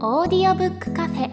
[0.00, 1.28] オーディオブックカフェ。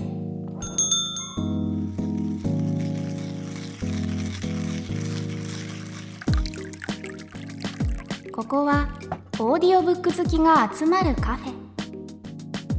[8.32, 8.90] ここは
[9.38, 11.54] オーディオブック好きが集まるカフェ。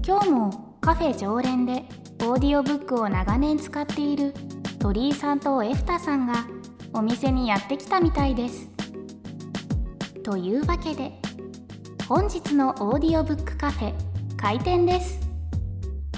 [0.04, 1.84] 今日もカフェ常連で
[2.22, 4.34] オーディオブックを長年使っている
[4.80, 6.48] 鳥居さんとエフタさんが
[6.94, 8.68] お店にやってきたみたいです。
[10.24, 11.12] というわけで
[12.08, 13.94] 本日のオーディオブックカフェ
[14.36, 15.25] 開店です。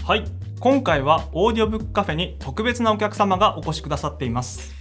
[0.08, 0.24] はい。
[0.58, 4.74] 今回はオーディオブックカフェに特別なお客様がお越しくださっています。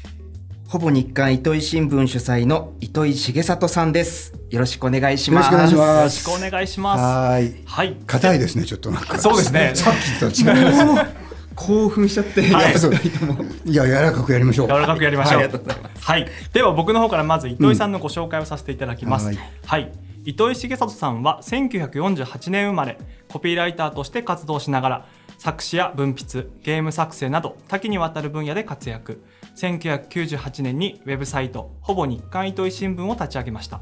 [0.70, 4.34] ほぼ日刊イトイ新聞主宰の糸井重里さんです。
[4.50, 5.52] よろしくお願いします。
[5.52, 6.30] よろしくお願いします。
[6.30, 7.02] よろしくお願いします。
[7.02, 7.64] はーい。
[7.66, 7.98] はい。
[8.08, 9.20] 硬いですね、ちょっとなんか。
[9.20, 9.72] そうですね。
[9.76, 11.12] さっきと違います。
[11.56, 13.76] 興奮しちゃって、はい。
[13.76, 14.68] や柔らかくやりましょう。
[14.70, 15.62] 柔らかくやりましょう。
[16.00, 16.26] はい。
[16.54, 19.40] では僕の方からまず糸井さんのご紹介をさせていただきます、はい。
[19.66, 19.92] はい。
[20.28, 22.98] 糸井重里さんは1948年生まれ
[23.30, 25.06] コピーライターとして活動しながら
[25.38, 29.24] 作詞や文筆ゲーム作成など多岐にわたる分野で活躍。
[29.56, 33.82] 1998年にウェブサイトほぼ日刊糸井新聞を立ち上げました。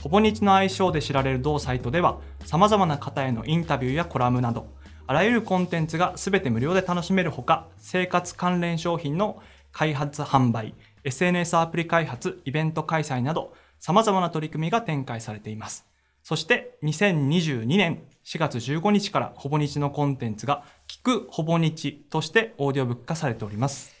[0.00, 4.66] ほぼ日の愛称で知られる同サイトではさまざまな方へのインタビューやコラムなど
[5.06, 15.89] あらゆるコンテンツが全て無料で楽しめるほか生活関連商品の開発販売 SNS アプリ開発イベント開催などさまざまな取り組みが展開されています。
[16.30, 23.92] そして2022年4月15日からほぼ日のコンテンツが聞くほぼ日としてオーディオブック化されております。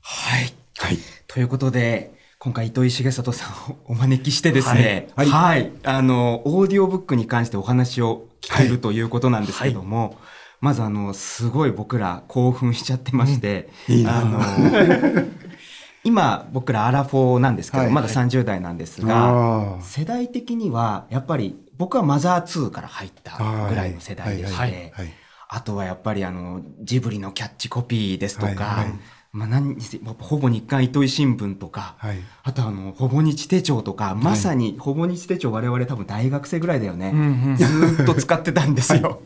[0.00, 0.52] はい。
[0.78, 0.98] はい。
[1.28, 5.26] ということで、今回糸井重里さんをお招きしてですね、は。
[5.26, 5.66] はい。
[5.66, 5.72] い。
[5.84, 10.18] あの、オーディオブックに関してお話を聞けるということなんですけども、
[10.60, 14.00] まずあの、すごい僕ら興奮しちゃってまして、い。
[14.00, 14.22] いな。
[14.22, 14.40] あの、
[16.02, 17.92] 今僕らアラフォーなんですけど、はい。
[17.92, 23.38] まだ30代なんですが、世代的にはやっぱり僕はマザー2から入った
[23.68, 24.70] ぐらいの世代でして、はい。
[24.72, 24.92] はい。
[24.92, 25.12] はい。
[25.48, 28.84] あとはやっぱりあの、ジブリのキャッチコピーですとか、はい。
[28.86, 28.98] はい。
[29.32, 32.16] まあ何にせほぼ日刊糸井新聞とか、はい。
[32.42, 37.12] あとあの、ほぼ日手帳とか、まさにほぼ日手帳我々多分大学生ぐらいだよね。
[37.58, 39.22] ずーっと使ってたんですよ。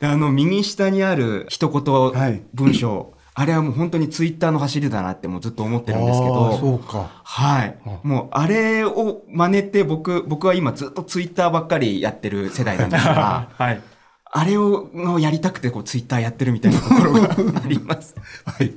[0.00, 1.68] であの、右下にある一
[2.12, 2.32] はい。
[2.32, 7.10] 言文章、あれはもう本当にツイッターの走りだなってもうずっと思ってるんですけあーそど、うか。
[7.22, 7.76] はい。
[8.02, 13.80] もうあれを真似て僕、僕は今ずっとツイッターばっかりやってる世代なんですが、 はい
[14.38, 18.14] あれをのやりたくてこうツイッターやってるみたいなところがあります。
[18.44, 18.72] はい。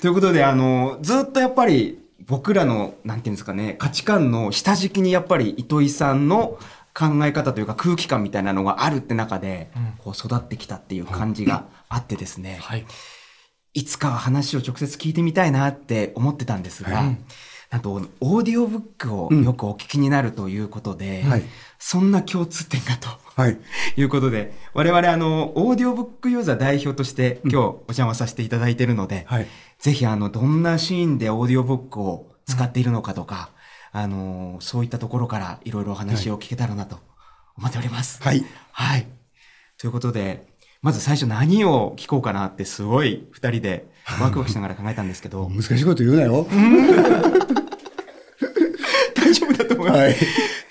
[0.00, 6.58] ということで、あの、ずっとやっぱり僕らの、なんていうんですかね、価値観の下敷きにやっぱり糸井さんの
[6.96, 12.86] 考え方というか空気感みたいなのがあるって中で、こう育ってきたっていう感じがあってですね、はい
[13.74, 17.12] いつかは話を直接聞いてみたいなって思ってたんですが、
[17.68, 21.42] なんと、オーディオブックをよくお聞きになるということで、はい
[21.78, 23.08] そんな共通点がと。
[23.36, 23.58] はい。
[23.96, 29.46] いうことで、我々あの、オーディオブックユーザー代表として今日お邪魔させていただいているので、はい。
[29.78, 33.50] ぜひあの、どんなシーンでオーディオブックを使っているのかとか、
[33.98, 36.98] あの、そういったところからいろいろお話を聞けたらなと
[37.56, 38.22] 思っております。
[38.22, 38.44] はい。
[38.70, 39.06] はい。
[39.78, 40.48] ということで、
[40.82, 43.86] まず最初何を聞こうかなってすごい二人で
[44.20, 46.46] ワクワクしながら考えたんですけど、 難しいこと言うなよ。
[49.16, 50.00] 大丈夫だと思います。
[50.02, 50.16] はい。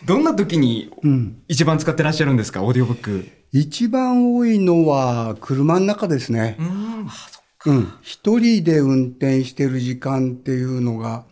[0.06, 1.42] どんな時にうん。
[1.48, 3.28] 一番使ってらっしゃるんですか、オーディオブック。
[3.52, 6.58] 一番多いのは車の中ですね。
[6.60, 7.92] うん。
[8.04, 11.26] 一人で運転してる時間っていうのが、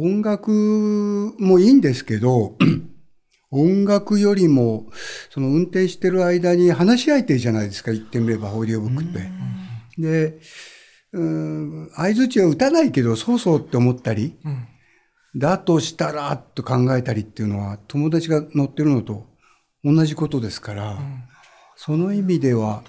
[0.00, 2.56] 音楽もいいんですけど、
[3.50, 4.86] 音楽よりも、
[5.30, 9.30] その運転してる間に話し相手じゃないですか、言ってみれば、オーディオブックって。
[9.98, 10.38] で、
[11.12, 14.36] うん、相づちは打たないけど、そうそうって思ったり、
[15.34, 19.26] だとしたら、と考えたりっていうのは、友達が乗ってるのと
[19.82, 20.98] 同じことですから、
[21.74, 22.84] その意味では、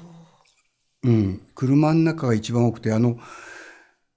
[1.04, 3.18] うん、車の中が一番多くて、あの、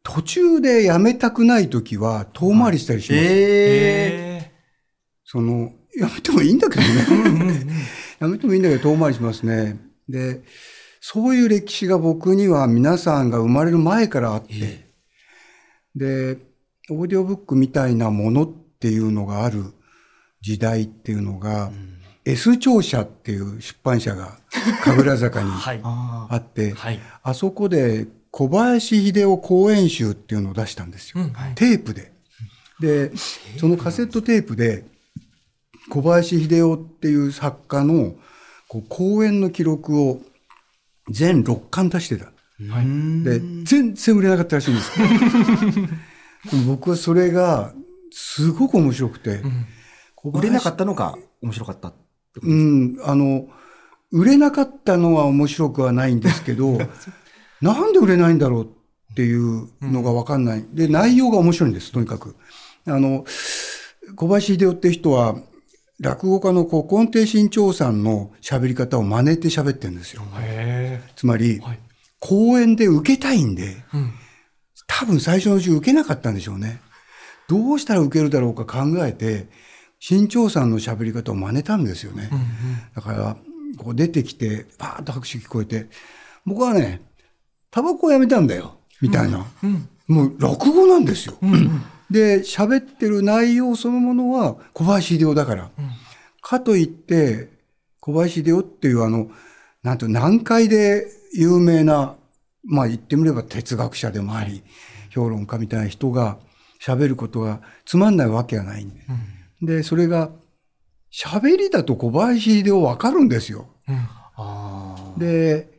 [0.02, 3.24] 途中でやめたくないときは遠回りしたりします。
[3.24, 4.50] え
[5.24, 7.66] その、やめてもいいんだけどね。
[8.18, 9.78] やめてもいいんだけど遠回りしますね。
[10.08, 10.42] で、
[11.00, 14.86] そういう歴史が僕には皆さんが生まれる前からあって、
[15.94, 16.38] で、
[16.90, 18.48] オーディオブックみたいなものっ
[18.80, 19.64] ていうのがある
[20.40, 21.70] 時代っていうのが、
[22.24, 24.38] S 庁舎っていう出版社が
[24.84, 25.80] 神楽坂にー、 はい。
[25.82, 27.00] ああって、はい。
[27.22, 31.22] あそこで小林秀夫講演集っていうのを出したんですよ。
[31.22, 32.10] うんテープで。
[32.80, 33.12] で、
[33.58, 34.84] そのカセットテープで、
[35.90, 38.14] 小林秀夫っていう作家の
[38.68, 40.20] こう講演の記録を
[41.10, 42.32] 全6巻出してた。
[42.58, 44.92] で、全然売れなかったらしいんです。
[46.66, 47.74] 僕はそれが
[48.10, 49.42] すごく面白くて、
[50.14, 53.46] 小林売れなかったのが面白かったってことうん、あの、
[54.10, 56.78] 売れなかったのは面白くはないんですけど、
[57.62, 60.64] なんで売れないんだろうっていうのがわかんない。
[60.72, 62.36] で、内容が面白いんです、とにかく。
[62.86, 63.24] あの、
[64.16, 65.36] 小林秀夫って人は、
[66.00, 70.22] 落語家の古今亭新潮さんの喋り方を真似て喋ってるんですよ。
[70.40, 71.78] へつまり、はい
[72.22, 73.84] 公演で受けたいんで、え。
[73.94, 74.12] うん。
[74.86, 76.80] 多分最初のうち受けなかったんでしょうね。
[77.48, 79.48] どうしたら受けるだろうか考えて、
[79.98, 82.28] 新潮さんの喋り方を真似たんですよね。
[82.30, 82.46] うんうん。
[82.94, 83.36] だから、
[83.76, 85.88] こう出てきて、パーッと拍手聞こえて、
[86.46, 87.02] 僕はね、
[87.72, 89.44] タバコをやめたんだよ、みたいな。
[89.64, 89.88] うん。
[90.06, 91.36] もう落語なんですよ。
[91.42, 91.82] うんうん。
[92.08, 95.70] で、喋ってる内容そのものは小林秀夫だから。
[95.76, 95.90] うん
[96.42, 97.48] かといって、
[98.00, 99.30] 小林秀夫っていうあの、
[99.82, 102.16] なんていうの南海で有名な、
[102.64, 104.62] まあ言ってみれば哲学者でもあり、
[105.10, 106.38] 評論家みたいな人が
[106.80, 108.96] 喋ることがつまんないわけがないんで。
[109.62, 110.30] で、それが、
[111.12, 113.68] 喋りだと小林秀夫わかるんですよ。
[113.88, 114.08] うん。
[114.36, 115.70] あで、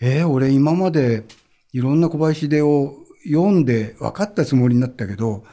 [0.00, 1.24] えー俺今まで
[1.72, 5.44] いろんな小林秀夫読んで分かったつもりになったけど、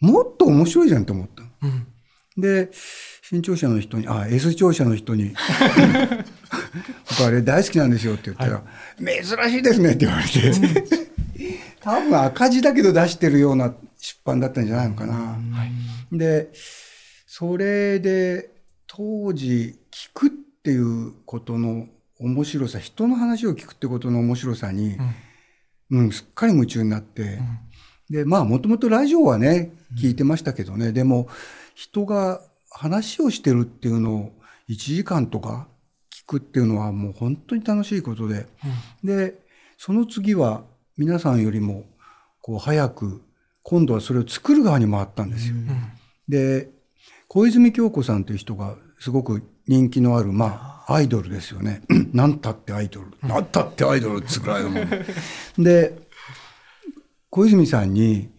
[0.00, 1.48] もっと面白いじゃんと思ったの。
[1.62, 1.86] うん。
[2.40, 2.70] で、
[3.22, 5.34] 新潮社の人に、あ、S 庁舎の人に、
[7.10, 8.62] 僕あれ大好きなんですよって言ったら、
[8.98, 10.52] 珍しいですねって言われて、
[11.80, 15.14] 多分赤字だけど出してるような出版だったんじゃないのかな。
[15.14, 15.38] は
[16.12, 16.18] い。
[16.18, 16.50] で、
[17.26, 18.50] それで
[18.86, 21.88] 当時聞くっていうことの
[22.20, 25.14] 面白さ、人の話を聞くってことの面白さに、うん、
[26.12, 27.38] すっかり夢中になって、
[28.10, 31.28] で、まあもともとラジオはね、聞いてましたけどね、でも
[31.74, 32.40] 人が
[32.70, 34.32] 話をしてるっていうのを
[34.68, 35.68] 1時間とか
[36.10, 38.46] 聞くっていうのはもう本当に楽しいことで、
[39.02, 39.34] で、
[39.78, 40.64] その次は
[40.96, 41.84] 皆さんよりも
[42.42, 43.22] こう早く、
[43.62, 45.54] 今度はそれを作る側に回ったんですよ。
[46.28, 46.70] で、
[47.28, 51.82] 小泉京子さんという人がすごく人気のある、まあ、アイドルですよね。
[52.12, 53.12] なんたってアイドル。
[53.22, 54.88] なんたってアイドルってぐらいのもん。
[55.62, 55.98] で、
[57.30, 58.30] 小泉さんに、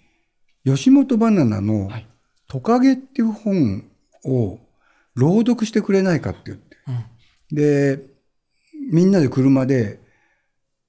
[0.65, 2.09] 吉本バナナのはい
[2.49, 3.85] トカゲっていう本
[4.25, 4.59] を
[5.13, 6.77] 朗読してくれないかって言って。
[7.51, 8.03] で、
[8.91, 9.99] みんなで車で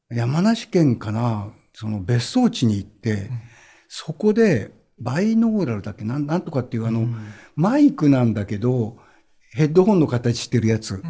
[0.08, 3.31] 山梨県かな、その別荘地に行って、
[3.88, 7.06] そこでバイノーラルだっけなんなんとかっていうあの、
[7.56, 8.96] マイクなんだけど、
[9.52, 11.02] ヘッドホンの形してるやつ、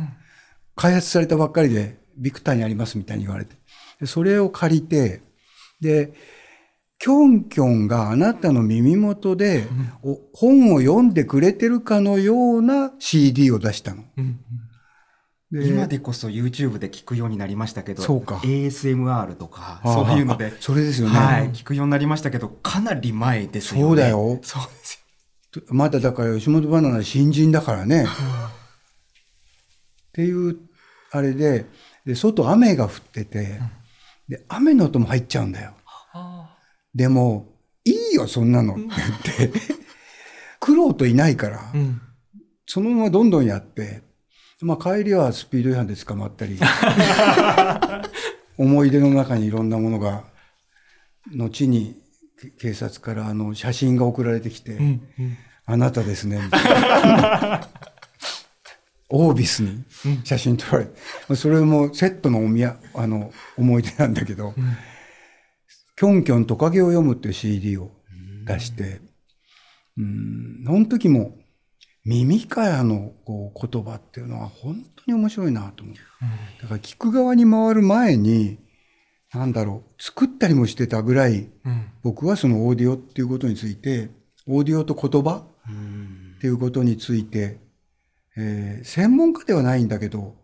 [0.77, 3.55] 開発されたばっかりで、ビクターにありますみたいに言われて。
[4.01, 5.23] でそれを借りて、
[5.81, 6.13] で、
[6.99, 9.67] キョンキョンがあなたの耳元で、
[10.03, 14.05] お本を読んでくれてるかのような CD を出したの。
[14.17, 14.39] うん。
[15.51, 21.19] で今でこそ YouTube で聞くようになりましたけど、そうか ASMR とか、そういうのであ、それですよね。
[21.19, 23.83] はい、聞くようになりましたけど、かなり前ですよね。
[23.83, 24.09] そうだ。
[24.09, 24.39] よ。
[24.43, 25.00] そうです
[25.69, 28.05] まだだから吉本バナナ新人だからね。
[28.05, 28.07] っ
[30.13, 30.59] ていう、
[31.11, 31.67] あれで、
[32.05, 33.61] で、外雨が降ってて、
[34.29, 35.73] で、雨の音も入っちゃうんだよ。
[36.13, 36.57] あ
[36.95, 37.49] でも、
[37.85, 38.83] いいよ、そんなのって
[39.39, 39.61] 言って。
[40.61, 41.73] 苦労といないからあ。
[41.75, 42.01] う、ん。
[42.67, 44.03] そのままどんどんやって、
[44.61, 46.59] まあ帰りはスピード違反で捕まったり、
[48.59, 50.25] 思い出の中にいろんなものが、
[51.35, 52.00] 後にけ
[52.59, 55.03] 警察からあの写真が送られてきて、うん。
[55.19, 55.37] うん。
[55.67, 56.41] あなたですね。
[59.13, 59.85] オービスに
[60.25, 64.55] 写真撮られて、それもセットのおみやあの思い出なんだけど、
[65.97, 67.91] キョンキョントカゲを読むっていう CD を
[68.47, 69.01] 出して、
[69.99, 71.37] うん、その時も
[72.05, 75.97] 耳からのこう言葉っていうのは本当に面白いなと思う。
[76.63, 78.59] だから聞く側に回る前に、
[79.35, 81.87] なんだろう、作ったりもしてたぐらい、うん。
[82.03, 84.11] 僕はそのオーディオっていうことについて、
[84.47, 85.45] オーディオと言葉
[86.37, 87.59] っていうことについて、
[88.37, 90.35] えー専門家ではないんだけど、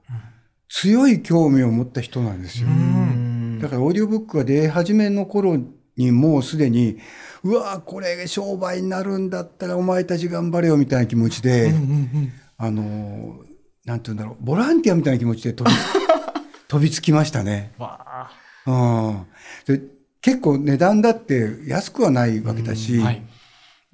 [0.69, 2.69] 強い興味を持った人なんですよ。
[2.69, 5.57] んだからオーディオブックが出始めの頃
[5.97, 6.99] にもうすでに、
[7.43, 13.47] うわーこれ商売になるんだったらお前たち頑張れよみたいな気持ちで、うんうんあのー
[13.87, 15.77] なんて言うんだろう、ボランティアみたいな気持ちで飛び
[16.69, 17.73] 飛びつきましたね。
[17.79, 17.85] うん。
[17.85, 18.46] わあ。
[18.67, 19.27] うん、
[19.67, 19.83] で
[20.21, 23.23] 結構値段だって安くはないわけだし、はい。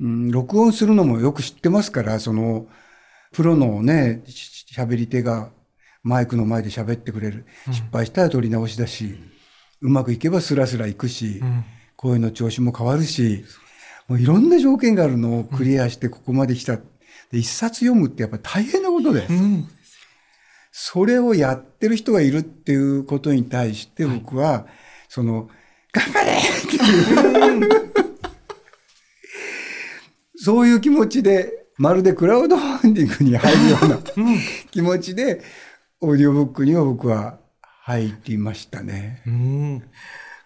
[0.01, 2.67] うん、録音するのもよく知ってますから、その、
[3.33, 5.51] プロのね、し喋り手が
[6.03, 7.45] マイクの前で喋ってくれる。
[7.71, 9.19] 失敗したら撮り直しだし、
[9.83, 11.65] うまくいけばスラスラいくし、うん。
[11.97, 13.45] 声の調子も変わるし、
[14.09, 16.77] もういろんな条件があるのをクリアしてここまで来た。
[16.77, 19.69] で一冊読むってやっぱり大変なことで、うん。
[20.73, 24.67] それをやってる人がいるっていうことに対して僕は、
[25.09, 25.49] その、
[25.93, 27.93] 頑張れっていう、
[30.37, 33.99] そういう気持ちで、まるでクラウドファンディングに入るような
[34.71, 35.43] 気持ちで
[36.01, 37.39] オーディオブックには僕は
[37.83, 39.23] 入りましたね。
[39.27, 39.83] うん。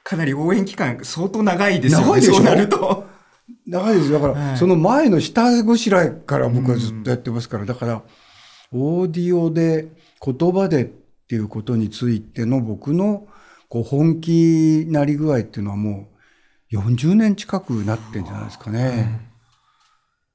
[0.02, 2.04] かなり応援期間相当長いですよね。
[2.06, 2.34] 長いでしょ？
[2.36, 3.06] そうなると。
[3.66, 4.12] 長いです。
[4.12, 8.02] だから、はいその前の下ごしらえから僕はずっとやってますから、だから、
[8.72, 9.88] オーディオで
[10.24, 13.26] 言葉でっていうことについての僕の
[13.68, 16.08] こう本気なり具合っていうのはも
[16.72, 19.20] う40年近くなってんじゃないですかね。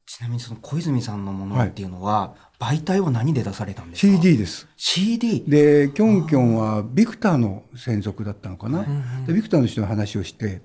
[0.05, 4.67] ちなみにその小泉さんのものっていうのは、媒体は何で出されたんですか？CD です。
[4.75, 5.45] CD?
[5.47, 8.81] で、キョンキョンはビクターの専属だったのかな？
[8.81, 10.61] んでビクターの人の話をして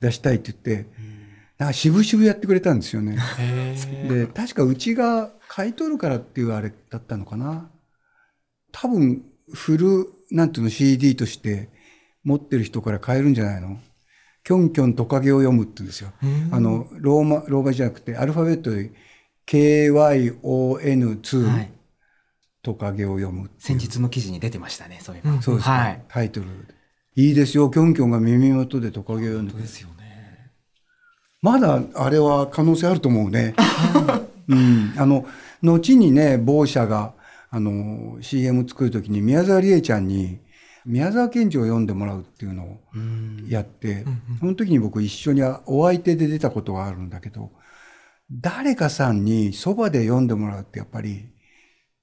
[0.00, 0.90] 出したいって言って、
[1.56, 3.16] なんか渋々やってくれたんですよね。
[4.06, 7.70] で、確かうちが買い取るからっていうあれだったのかな？
[8.72, 9.22] 多分、
[9.52, 11.68] フル、なんていうの CD として
[12.22, 13.78] 持ってる人から買えるんじゃないの？
[14.44, 16.12] キョンキョントカゲを読むって言うんですよ。
[16.50, 18.92] あの、ローマ、ローマじゃなくて、アルファベットで
[19.46, 21.70] KYON2、はい。
[22.62, 25.40] トカゲを読む先日の記事に出てましたね、そういえば。
[25.42, 26.04] そうですか、はい。
[26.08, 26.46] タイトル。
[27.16, 30.50] いいですよ、キョンキョンが耳元でトカゲを読んでそうですよね。
[31.42, 33.54] まだあれは可能性あると思うね。
[34.48, 34.92] うん。
[34.96, 35.26] あの、
[35.62, 37.14] 後にね、某社が、
[37.50, 40.40] あの、CM 作るときに宮沢りえちゃんに、
[40.86, 43.46] 宮沢賢治を読んでもらうっていうのをうん。
[43.48, 44.04] やって、
[44.38, 47.52] その時に僕一緒にお相手で出たことがあるんだけど、
[48.30, 51.28] 誰かさんにそばで読んでもらうってやっぱり、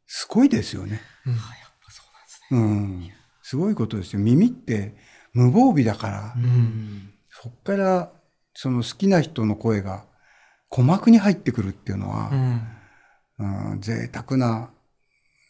[0.06, 1.02] すごいですよね。
[2.52, 3.10] うん。
[3.42, 4.20] すごいことですよ。
[4.20, 4.96] 耳って
[5.34, 7.14] 無防備だから、うん。
[7.30, 8.12] そっから
[8.54, 10.06] その好きな人の声が
[10.70, 12.78] 鼓膜に入ってくるっていうのうは、ん。
[13.40, 14.72] うん、贅沢な、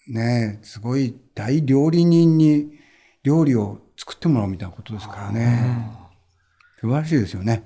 [0.08, 2.72] ね、すごい大料理人に
[3.24, 6.08] 料理を作ってもらうみたいなことですからね。
[6.80, 7.64] 素晴らしいですよね。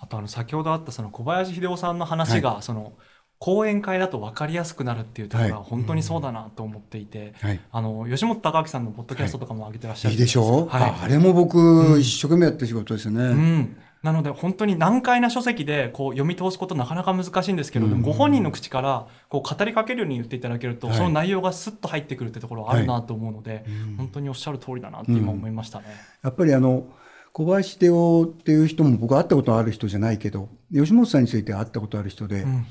[0.00, 2.94] あとあの先ほどあったその小林秀夫さんの話が、その
[3.38, 7.60] 講演会だと分かりやすくなるっていうところがはい本当にそうだなと思っていて、はい。
[7.70, 13.24] あの吉本隆明さんのポッドキャストとかも上げてらっしゃるいいでしょう、はいああれも僕、一生懸命やった仕事ですよね。
[13.24, 13.76] うん、
[14.06, 20.96] なので本当に難解な書籍でこう読み通すことなかなか難しいんですけど、でもご本人の口からこう語りかけるように言っていただけると、はい。
[20.96, 23.64] その内容がスッと入ってくるってところはあるなと思うので、
[23.96, 25.86] 本当におっしゃる通りだなって今思いましたね。
[26.22, 26.86] やっぱりあの、
[27.32, 32.64] 小林秀夫っていう人も僕会ったことある人じゃないけど、吉本さんについて会ったことある人で、うん。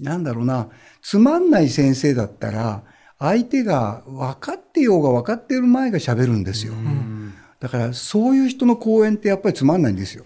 [0.00, 0.68] なんだろうな、
[1.00, 2.82] つまんない先生だったら、
[3.20, 6.72] 相手が分かってようが分かっている前が喋るんですよ。
[7.62, 10.24] だから、そういう人の講演ってやっぱりつまんないんですよ。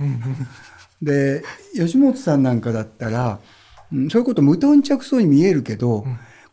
[1.02, 3.40] で、吉本さんなんかだったら、
[3.93, 6.05] うんそういうこと無頓着そうに見えるけど、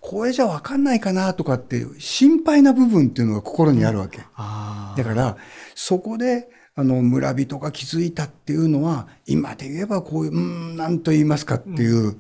[0.02, 4.20] これじゃ分かんないかなとかっていう心配な部分っていうのが心にあるわけ。
[4.36, 5.38] あだから、
[5.74, 12.18] そこで、あの、村人が気づいたっていうのは、今で言えばこういう、うーん、なんと言いますかっていう、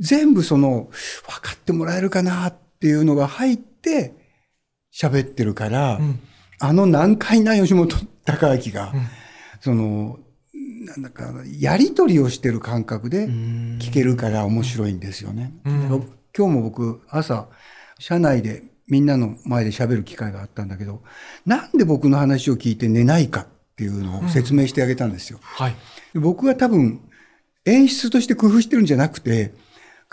[0.00, 0.88] 全部その、
[1.26, 4.14] 分かってもらえるかなっていうのが入って、
[4.92, 6.18] 喋ってるから、ん
[6.62, 7.88] あの難解な吉本
[8.24, 8.92] 隆明が、
[9.60, 10.20] その、
[10.86, 15.52] なんだか、やりとりをしてる感覚で聞けるから面白いんですよね。
[16.36, 17.48] 今日も僕、朝、
[17.98, 21.02] 社内でみんなの前で喋る機会があったんだけど、
[21.44, 25.40] なんで僕の話を聞いて寝ないかっていうのを説明してあげたんですよ。
[25.42, 25.74] はい。
[26.14, 27.00] で僕は多分、
[27.64, 29.52] 演出として工夫してるんじゃなくて、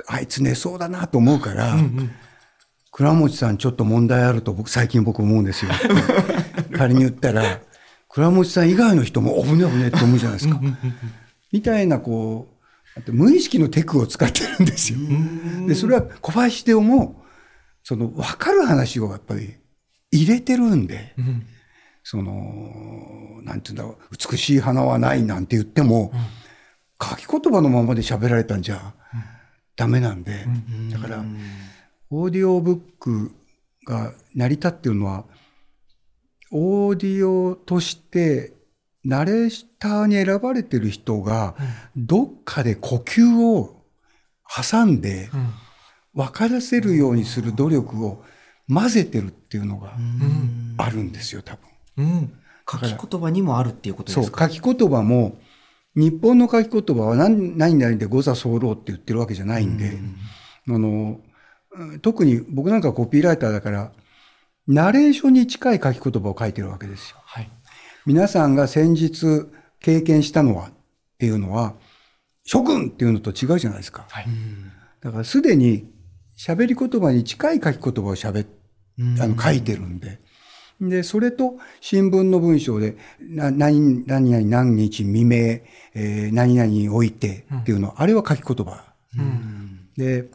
[0.07, 1.75] あいつ寝そうだなと思うから、
[2.91, 5.71] 倉持さんちょっと問題あると僕、最近僕思うんですよ。
[6.73, 7.61] 仮に言ったら、
[8.07, 10.59] 倉持さん以外の人も危ね危ねって思うじゃないですか。
[11.51, 12.47] みたいな、こ
[13.07, 14.99] う、無意識のテクを使ってるんですよ。
[15.67, 17.23] で、それは小林秀夫も、
[17.83, 19.55] その、分かる話をやっぱり
[20.11, 21.45] 入れてるんで、うん
[22.03, 26.11] その、なんていうんだろう、美しい花はないなんて言っても、
[26.99, 28.93] 書き言葉のままで喋られたんじゃ
[29.75, 30.47] ダメなんで、
[30.91, 31.23] だから、
[32.11, 33.31] オーディオブック
[33.85, 35.25] が成り立っているのは、
[36.51, 38.53] オーディオとして、
[39.05, 41.55] ナレーターに選ばれてる人が、
[41.95, 43.83] どっかで呼吸を
[44.47, 45.53] 挟んで、うん。
[46.15, 48.23] 分からせるようにする努力を
[48.67, 49.93] 混ぜてるっていうのが
[50.77, 51.69] あるんですよ、多分。
[51.97, 52.33] うん。
[52.69, 54.49] 書き言葉にもあるっていうことそう、ですか？
[54.49, 55.37] 書き言葉も、
[55.95, 59.99] 日本の書き言葉は何何々で誤差候って言ってるわけじゃないんで、
[60.67, 61.23] あの、うん
[62.01, 63.91] 特に僕なんかコピーライターだから、
[64.67, 67.17] ナレーションに近い書き言葉を書いてるわけですよ。
[67.23, 67.49] はい
[68.05, 69.47] 皆さんが先日
[69.79, 70.71] 経験したのはっ
[71.19, 71.75] ていうのは、
[72.43, 74.05] 諸君っていうのと違うじゃないですか。
[74.09, 74.25] はい
[75.01, 75.89] だからすでに
[76.37, 78.45] 喋り言葉に近い書き言葉を喋
[78.97, 80.19] あの書いてるんで。
[80.81, 88.85] で、それと新聞の文章で、な何何々何日未明、えー何々においてっていうの、あれは書き言葉。
[89.17, 90.29] うんで、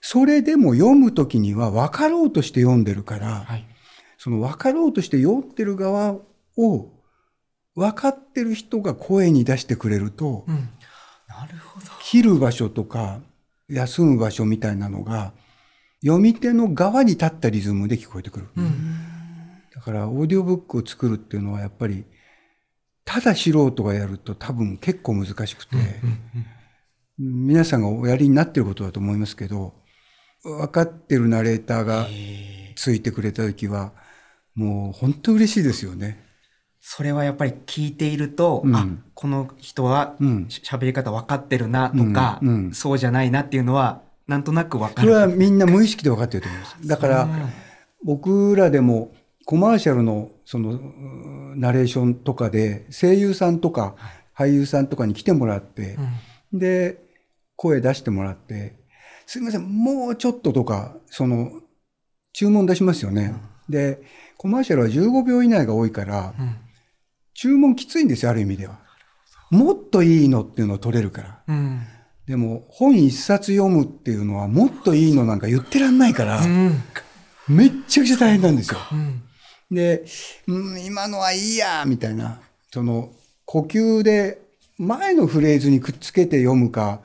[0.00, 3.66] それでも読むときには分かろうとして読んでるから、はい
[4.22, 6.14] その分かろうとして酔ってる側
[6.58, 6.88] を
[7.74, 10.68] 分かってる人が声に出してくれると、うん
[11.26, 11.86] なるほど。
[12.02, 13.20] 切る場所とか
[13.70, 15.32] 休む場所みたいなのが
[16.04, 18.48] 読み手の側に立ったリズムで聞こえてくる。
[18.58, 19.06] うん
[19.74, 22.04] だからオーディオブックを作るっていうのはやっぱり
[23.06, 25.76] ただ素人がやると多分結構難しくて、
[27.18, 29.79] 皆さんがおやりになってることだと思いますけど
[30.42, 32.06] 分かってるナレーターが
[32.76, 33.92] ついてくれた時は
[34.54, 36.24] もう本当嬉しいですよね。
[36.80, 38.74] それはやっぱり聞いていると、うん。
[38.74, 42.48] あ、この人は喋り方分かってるなとか、うん。
[42.48, 42.72] うん。
[42.72, 45.18] そうじゃないなっていうのは、なんとなく分かそれる。
[45.18, 46.88] はみんな無意識で分かってると思います。
[46.88, 47.28] だから
[48.02, 49.12] 僕らでも
[49.44, 53.96] コマーシャルのそのうんナレーションとかで声優さんとか
[54.36, 55.98] 俳優さんとかに来てもらって、
[56.52, 57.02] で
[57.56, 58.76] 声出してもらって
[59.30, 61.52] 「すいませんもうちょっと」とかその
[62.32, 63.32] 注文出しますよね。
[63.68, 64.02] で
[64.36, 66.56] コマーシャルは15秒以内が多いからうん
[67.34, 68.80] 注文きついんですよある意味では。
[69.50, 71.42] もっといいのっていうのを取れるから。
[71.46, 71.86] うん
[72.26, 76.82] でも本一冊読むっていうのはもっといいのなんか言ってらんないから、うん
[77.48, 78.78] めっちゃくちゃ大変なんですよ。
[78.92, 79.22] うん
[79.70, 80.04] で、
[80.48, 82.40] うん、今のはいいや、みたいな、
[82.72, 83.12] その、
[83.44, 84.42] 呼吸で
[84.78, 87.02] 前のフレーズにくっつけて読むか、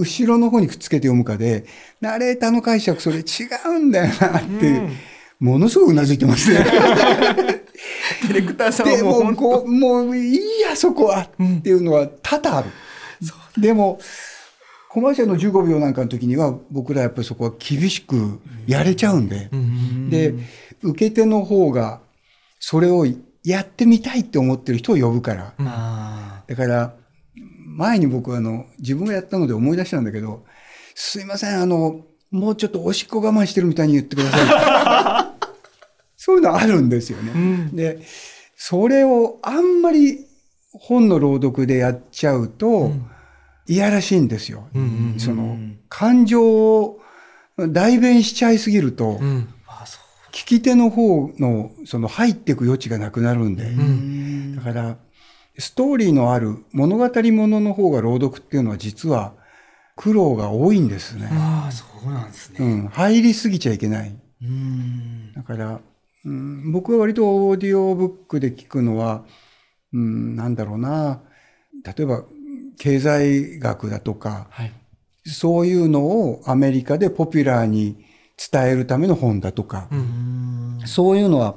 [0.00, 1.66] 後ろの方にくっつけて読むかで、
[2.00, 3.22] ナレーターの解釈それ違
[3.66, 4.88] うんだよなって、
[5.38, 6.64] ものすごくうなずいてますね。
[8.22, 12.70] ディレクターさんではもう本もこう、もういいや、そこはっていうのは多々ある。
[13.60, 13.98] でも、
[14.88, 19.50] コマーシャルの15秒なんかの時には、僕らやっぱりそこは厳しくやれちゃうんで、
[20.08, 20.34] で、
[20.82, 22.00] 受け手の方が、
[22.58, 23.06] それを
[23.44, 25.54] やってみたいって思ってる人を呼ぶから。
[25.58, 26.94] あだから、
[27.76, 30.44] 前に僕はあの、自分がやったので思い出したんだけど、
[30.94, 35.40] すいません、あの、もうちょっとおしっこ我慢してるみたいに言ってください。
[36.16, 37.32] そういうのあるんですよね。
[37.32, 38.00] んで、
[38.56, 40.26] それをあんまり
[40.72, 42.92] 本の朗読でやっちゃうと、
[43.66, 44.68] いやらしいんですよ。
[44.74, 45.56] うんその、
[45.88, 46.42] 感情
[46.78, 47.00] を
[47.56, 49.48] 代弁しちゃいすぎると、うん。
[50.32, 54.96] 聞き手の方のその入っていく余地がなくなるんで、んだから
[55.60, 59.34] ストーリーのある物語ものの方が朗読っていうのは実は
[59.96, 61.28] 苦労が多いんですね。
[61.30, 62.56] ああ、そうなんですね。
[62.60, 64.18] うん、入りすぎちゃいけない。
[64.42, 65.32] うん。
[65.34, 65.80] だから、
[66.24, 69.24] うん、僕は割とオーディオブックで聞くのは、
[69.92, 71.20] うん、なんだろうな、
[71.84, 72.24] 例えば
[72.78, 74.72] 経済学だとか、はい
[75.24, 78.04] そういうのをアメリカでポピュラーに
[78.52, 81.56] 伝えるための本だとか、うんそういうのは、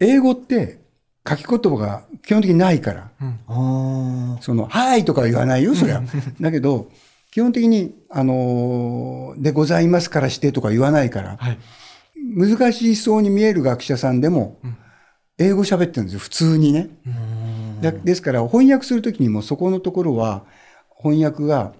[0.00, 0.83] 英語って
[1.26, 3.10] 書き言葉が基本的にないから、
[3.48, 6.02] あその、はいとかは言わないよ、そりゃ。
[6.40, 6.90] だけど、
[7.30, 11.58] 基本的に、あのーでございますからしてとか言わないから、はい。
[12.16, 14.58] 難しそうに見える学者さんでも、
[15.38, 16.90] 英語喋ってるんですよ、普通にね。
[17.80, 20.44] だですから、翻訳するときにもそこのところは、
[21.02, 21.72] 翻訳が、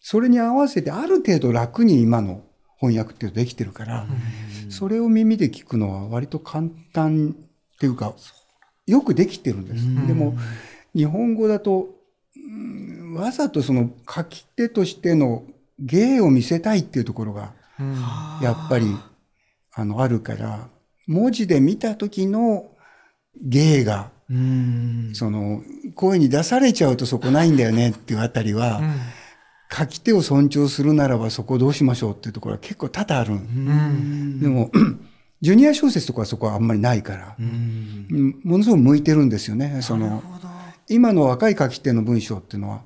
[0.00, 2.42] それに合わせてある程度楽に今の
[2.80, 4.06] 翻訳っていうのできてるから、
[4.70, 7.34] それを耳で聞くのは割と簡単
[7.74, 8.14] っていうか、
[8.86, 10.06] よくできてるんです。
[10.06, 10.34] でも、
[10.94, 11.88] 日本語だと、
[12.36, 15.42] うんわざとその書き手としての
[15.78, 17.52] 芸を見せたいっていうところが、
[18.42, 18.86] やっぱり、
[19.72, 20.68] あの、あるから、
[21.06, 22.70] 文字で見た時の
[23.42, 25.10] 芸が、うん。
[25.14, 25.62] その、
[25.94, 28.80] 声に出されちゃうとそこないんだよねっていうあたりは、
[29.72, 33.32] 書き手を尊重するならばそこどうしましょうっていうところは結構多々ある。
[33.32, 34.70] うんでも、
[35.40, 39.80] ジュニア小説とかはそこはあんまりないから、ものすごく向いてるんですよね。
[39.82, 40.22] その、
[40.88, 42.82] 今の若い書き手の文章っていうのは、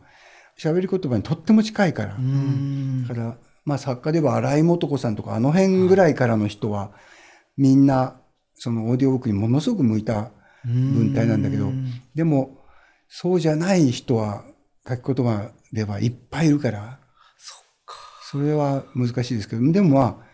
[0.59, 2.17] 喋り言葉にとっても近いから。
[2.17, 3.07] うん。
[3.07, 6.91] だから、まあ作家では荒井素子さんとかあの辺ぐらいからの人は、
[7.57, 8.17] みんな、
[8.57, 10.33] そのオーディオブックにものすごく向いた
[10.65, 11.71] 文体なんだけど、
[12.15, 12.59] でも、
[13.09, 14.45] そうじゃない人は
[14.89, 16.99] 書き言葉ではいっぱいいるから、
[18.31, 20.30] それは難しいですけど、でもまあ、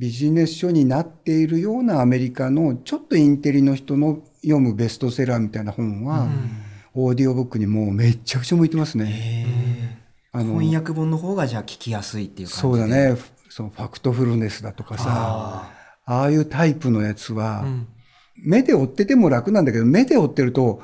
[0.00, 6.26] ビジネス書になっているようなアメリカのちょっとインテリの人の読むベストセラーみたいな本は、
[6.94, 10.00] オーディオブックにもうめちゃくちゃ向いてますね。
[10.32, 12.86] あの翻訳本の方がじゃあ聞きやすいっていう感じそうだ。
[12.86, 13.14] ね。
[13.50, 15.70] そのファクトフルネスだとかさ、
[16.06, 17.66] ああいうタイプのやつは、
[18.42, 20.80] 目で追ってても楽なんだけど、目で追ってると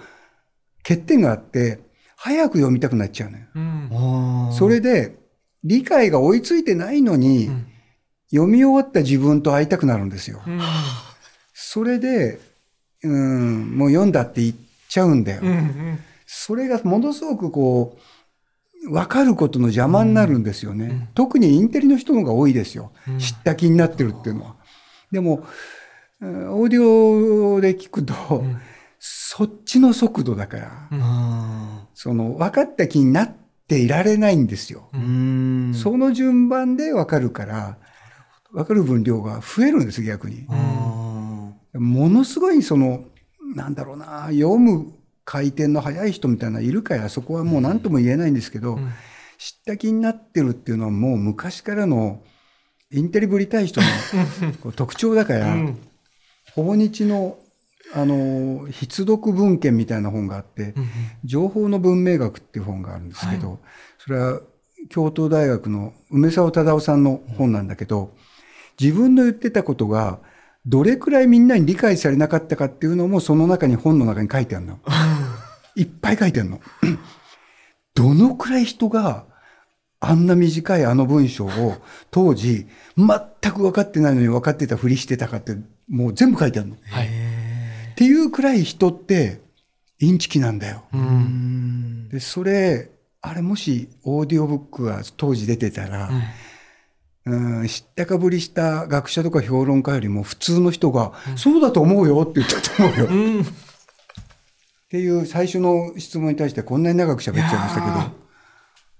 [0.82, 1.80] 欠点があって、
[2.16, 3.44] 早く読みたくなっちゃうのよ。
[3.54, 5.16] うんあそれで、
[5.64, 7.48] 理解が追いついてないのに、
[8.30, 10.42] 読み終わった自分と会いたくなるんですよ。
[10.46, 10.60] うん
[11.58, 12.38] それで、
[13.02, 14.54] うん、もう読んだって言っ
[14.88, 15.40] ちゃうんだよ。
[15.42, 17.96] うんうんそれがものすごくこ
[18.84, 21.08] う、分かることの邪魔になるんですよね。
[21.14, 22.92] 特にインテリの人の方が多いですよ。
[23.18, 24.56] 知った気になってるっていうのは。
[25.12, 25.44] でも、
[26.20, 28.14] オーディオで聞くと、
[28.98, 30.88] そっちの速度だから、
[31.94, 33.34] その分かった気になっ
[33.68, 34.88] ていられないんですよ。
[34.92, 37.78] うんその順番で分かるから、
[38.52, 40.46] 分かる分量が増えるんです、逆に。
[40.48, 43.04] あものすごいその、
[43.54, 44.92] なんだろうな、読む
[45.24, 48.78] 回転の速い人みたいなのいるから、そこはもう何とも言えないんですけど、
[49.38, 52.22] 知った気になってるっていうのはもう昔からの
[52.90, 53.86] インテリぶりたい人の
[54.72, 55.78] 特徴だから、うん。
[56.54, 57.38] 訪日の、
[57.92, 60.74] あの、必読文献みたいな本があって、
[61.24, 63.60] 情報の文明学っていう本があるんですけど、
[63.98, 64.40] それは
[64.88, 68.14] 京都大学の梅沢忠夫さんの本なんだけど、
[68.80, 70.20] 自分の言ってたことが、
[70.66, 74.80] どれくらいみんなに理解されなかったかっていうのも、その中に本の中に書いてあるの。
[75.76, 76.60] いっぱい書いてあるの。
[77.94, 79.24] どのくらい人が、
[79.98, 81.76] あんな短いあの文章を
[82.10, 85.56] 当時、全く分かってないのに分かってたふりしてたかって、
[85.88, 86.76] もう全部書いてあるの。
[86.90, 87.06] はい。
[87.06, 89.40] っていうくらい人って、
[89.98, 90.84] インチキなんだよ。
[90.92, 92.08] うん。
[92.10, 92.90] で、それ、
[93.22, 96.22] あれもしオーディオブックが当時出てたら、うん、
[97.66, 103.06] 知ったかぶりした学者とか評論家よりも普通の人が、そうだと思うよって言ったと思うよ。
[103.06, 103.40] うん。
[103.42, 103.44] っ
[104.88, 108.26] ていう最初の質問に対してこんなに長く喋っちゃいましたけど、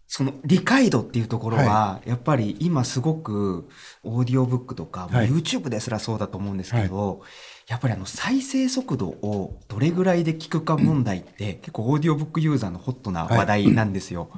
[0.09, 3.69] その理解度っていうところは、やっぱり今すごく
[4.03, 7.23] オーディオブックとか、はい YouTube ですらそうだと思うんですけど、
[7.69, 14.31] やっぱりあの再生速度をどれぐらいで聞くか問題って結構オーディオブックユーザーのホットな話題なんですよ。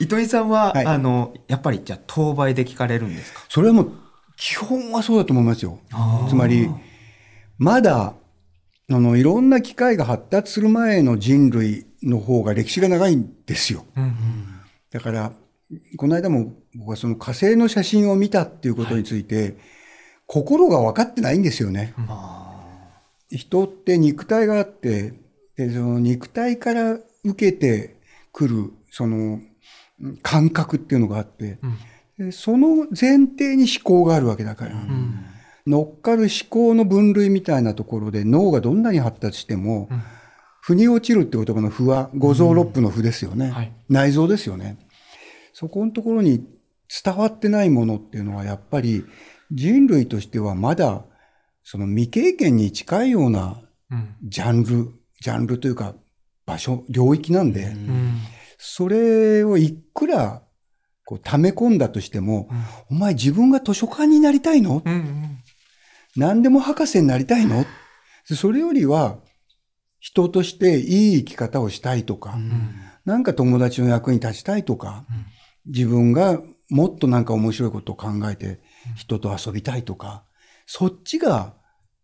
[0.00, 3.44] 糸井さんは、はいあの、やっぱりじゃあ当倍で聞かれるんですか？
[3.48, 3.92] それはもう
[4.36, 5.80] 基本はそうだと思いますよ。
[6.28, 6.68] つまり、
[7.58, 8.14] まだ、
[8.90, 13.84] あの、いろんな機械が発達する前の人類の方が歴史が長いんですよ。
[13.96, 14.14] うん。
[14.90, 15.32] だから、
[15.96, 19.56] この間も僕はその火星の写真を見たっていうことについて、
[20.26, 21.94] 心が分かってないんですよね。
[23.30, 25.14] 人って肉体があって、
[25.56, 26.92] で、その肉体から
[27.24, 27.96] 受けて
[28.32, 29.47] くる、そのうん
[30.22, 31.58] 感覚っていうのがあって、
[32.18, 34.76] でその前提に思考があるわけだから、
[35.66, 39.88] 乗っかる思考の分類みたいなところで脳がどんなに発達しても、
[40.60, 43.50] 腑に落ちるって言葉の腑は五臓六腑の腑ですよね。
[43.50, 44.78] はい内臓ですよね。
[45.52, 46.46] そこのところに
[47.02, 49.04] 伝わってないものっていうのはやっぱり
[49.50, 51.04] 人類としてはまだ
[51.64, 54.16] その未経験に近いようなうん。
[54.22, 55.94] ジャンル、ジャンルというか
[56.46, 58.18] 場所、領域なんで、うん。
[58.58, 60.42] それをいくら
[61.04, 62.50] こう溜め込んだとしても、
[62.90, 64.82] お前自分が図書館になりたいの？
[64.84, 64.92] うん。
[64.92, 65.38] うん。
[66.16, 67.64] 何でも博士になりたいの？
[68.24, 69.18] それよりは
[70.00, 72.36] 人としていい生き方をしたいとか、
[73.06, 75.06] なんか友達の役に立ちたいとか、
[75.64, 78.60] 自分がもっとなんか面白いことを考えて
[78.96, 80.24] 人と遊びたいとか、
[80.66, 81.54] そっちが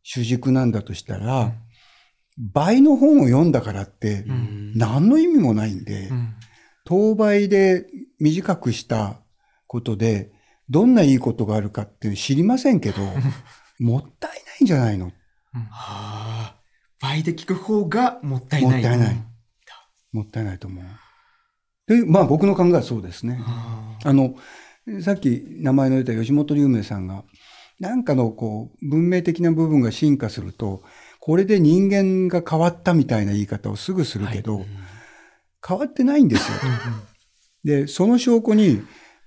[0.02, 1.52] 主軸なんだとしたら、
[2.38, 4.72] 倍の本を読んだからってん。
[4.76, 6.34] 何の意味もないんで、うん。
[6.84, 7.86] 当倍で
[8.20, 9.20] 短くした
[9.66, 10.32] ことで、
[10.68, 13.02] どんないいことがあるかっていうの知りませんけど、
[13.80, 15.06] もったいないんじゃないの？
[15.06, 15.12] は
[15.70, 16.56] あ、
[17.00, 18.72] 倍で聞く方がもったいない。
[18.72, 19.24] もったいない。
[20.12, 20.84] もったいないと思う。
[21.86, 23.38] で、まあ僕の考えはそうですね。
[23.44, 24.36] ああの、
[25.02, 27.24] さっき名前の出た吉本龍明さんが、
[27.80, 30.82] なんかのこう、文明的な部分が進化すると、
[31.20, 34.64] これで人間が変わったみたいな言い方をすぐするけど、
[35.66, 36.58] 変わってないんですよ。
[37.64, 38.82] で、その証拠に、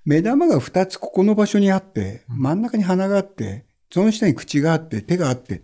[0.05, 5.63] 目玉が2つここの場所にあって、真ん中に鼻があって、その下に口があって、手があって、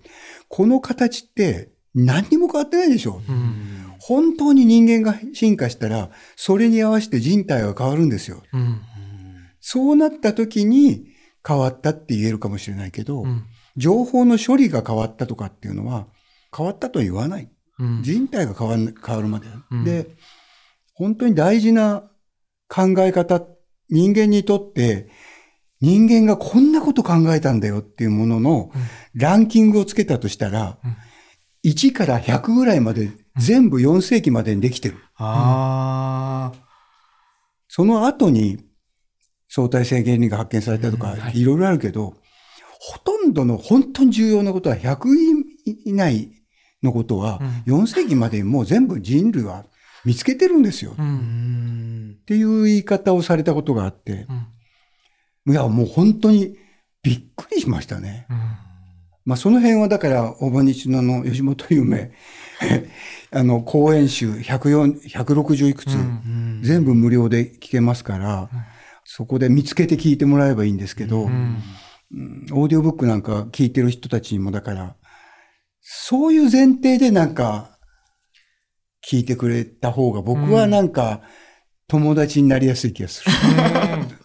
[0.50, 3.22] この形って何にも変わってないでしょ。
[3.28, 3.94] うん。
[4.00, 8.44] 本当に人間が進化したら、それに合わせて人体が変わるんですよ。
[8.52, 8.82] うん。
[9.62, 11.06] そうなった時に
[11.48, 13.44] 変わったって言えるかもしれないけど、うん。
[13.78, 16.08] 情報の処理が変わったとかっていうのは、
[16.56, 17.50] 変わったとは言わない。
[17.80, 18.02] うん。
[18.04, 19.48] 人体が変わる変わるまで。
[19.72, 20.16] うんで、
[20.94, 22.04] 本当に大事な
[22.68, 23.42] 考え方、
[23.90, 25.10] 人間にとって、
[25.82, 28.72] 人間がこんなこと考えたんだよっていうものの
[29.14, 30.78] ランキングをつけたとしたら、
[31.66, 34.98] 1から100ぐらいまで全部4世紀までにできてる。
[37.68, 38.60] その後に
[39.50, 41.44] 相対性原理が発見されたとか、い。
[41.44, 42.16] ろいろあるけど、
[42.80, 46.32] ほとんどの本当に重要なことは100位以内
[46.82, 49.66] のことは、4世紀までにもう全部人類は
[50.06, 50.92] 見つけてるんですよ。
[50.92, 50.96] っ
[52.26, 54.26] ていう言い方をされたことがあって
[55.46, 55.54] う、ん。
[55.54, 56.58] いや、もう本当に
[57.02, 58.28] びっくりしましたね。
[58.30, 58.38] うん。
[59.26, 62.12] まあその辺はだから、オバニチの吉本夢、
[63.32, 68.50] あの、講演集104 160いくつ、うん全部無料で聞けますから、
[69.04, 71.30] そこで見つけて聞いてもらえばいいんですけど、オー
[72.68, 74.96] ディオブックなんか聞いてる人たちにもだから、
[75.82, 77.73] そういう前提でなんか、
[79.08, 81.22] 聞いてくれた方が僕はなんか、
[81.88, 83.32] 友達になりやすい気がする。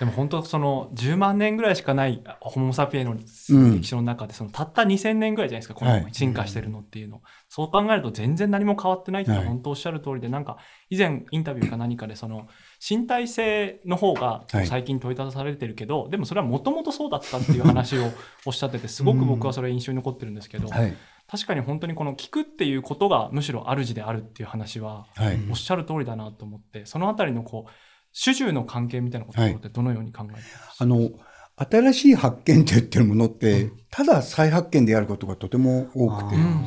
[0.00, 3.14] でも本当その10万年ぐらいしかないホモ・サピエンのう
[3.56, 3.80] ん。
[3.80, 6.02] 歴史の中でそのたった2000年ぐらいじゃないですかこはい。
[6.02, 9.54] の進化してるのっていうの、そう考えると全然何も変わってないっていうのははい。
[9.54, 10.58] 本当おっしゃる通りで、なんか
[10.90, 12.48] 以前インタビューか何かでその
[12.86, 14.66] 身体性の方がはい。
[14.66, 18.10] 最近問いただされてるけど、でもそれはもともとそうだったっていう話を
[18.44, 20.94] おっしゃっててすごく僕はそれ印象に残ってるんですけど、はい。
[21.26, 25.38] 確かに本当にこの聞くっていうことがむしろ主であるっていう話ははい。
[25.50, 27.70] おっしゃる通りだなと思ってそのあたりのこう
[28.12, 30.48] 主従の関係みたいなことってどのように考えてます？
[30.78, 31.10] あの、
[31.56, 36.66] 新しい発見って言ってるものって、ただ再発見であることがとても多くてう、ん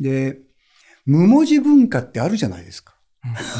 [0.00, 0.38] で、
[1.04, 2.94] 無文字文化ってあるじゃないですか。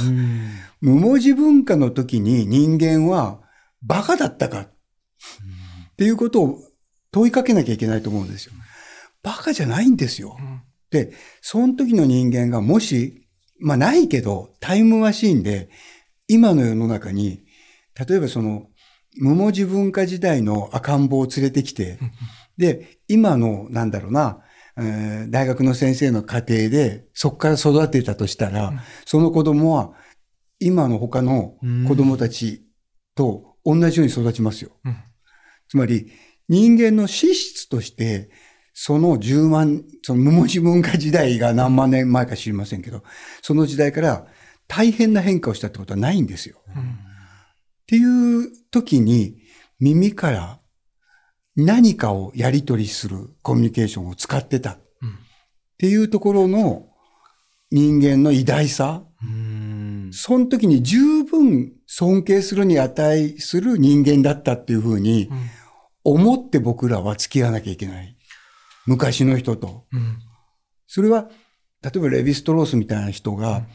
[0.06, 3.40] うん 無文字文化の時に人間は
[3.82, 4.70] バカだったかっ
[5.96, 6.58] ていうことを
[7.10, 8.52] 問いかけなきゃいけないと思うんですよ。
[9.22, 10.36] バカじゃないんですよ。
[10.38, 10.62] うん。
[10.90, 13.26] で、その時の人間がもし、
[13.60, 15.68] まあないけど、タイムマシーンで、
[16.28, 17.44] 今の世の中に、
[18.08, 18.66] 例えばその、
[19.16, 21.98] 無文字文化時代の赤ん坊を連れてきて、
[22.56, 24.40] で、今の、なんだろうな、
[24.76, 29.92] えー大学の先生の家庭で、そこから育てたとしたら、その子供は、
[30.60, 32.64] 今の他の子供たち
[33.14, 34.70] と同じように育ちますよ。
[34.84, 34.96] うん。
[35.68, 36.12] つまり、
[36.48, 38.30] 人間の資質として、
[38.80, 43.02] その10万、その無文字文化時代が何万年前か知りませんけど、
[43.42, 44.28] その時代から
[44.68, 46.62] 大変な変化をしたってことはないんですよ。
[46.76, 46.82] うん。
[46.82, 46.86] っ
[47.88, 49.34] ていう時に
[49.80, 50.60] 耳から
[51.56, 54.74] 何かをやり取りするコミュニケーションを使ってた。
[54.74, 55.18] っうん。
[55.76, 56.86] ていうところの
[57.72, 60.10] 人間の偉大さ、うん。
[60.12, 65.50] その時に十分尊敬するに値する人間だったっていうふうにうん。
[66.04, 68.14] 思って僕らは付き合わなきゃいけない。
[68.88, 69.84] 昔の人と。
[69.92, 70.18] うん。
[70.86, 71.28] それは、
[71.82, 73.66] 例えばレヴィストロースみたいな人が、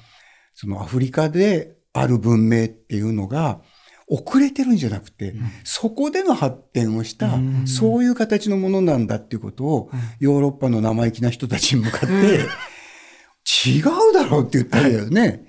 [0.56, 3.62] そのアフリカである文明っていうのが
[4.08, 7.68] 遅れてるんじゃなくて、そこでの発展をした、うん。
[7.68, 12.08] そういう形のものなんだっていうことを、ヨーロッパの生意気な人たちに向かって、
[13.68, 15.46] 違うだろうって言ったんだよね。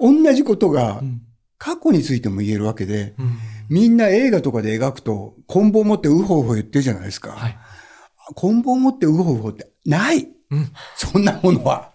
[0.00, 1.22] 同じことがうん。
[1.60, 3.36] 過去についても言えるわけで、うん。
[3.68, 7.32] みんな映画とかで描くと、棍棒持ってウホウホ言ってるじゃないですか。
[7.32, 7.58] はい
[8.34, 10.28] 棍棒持ってウホウホってない。
[10.50, 10.68] うん。
[10.96, 11.92] そんなものは。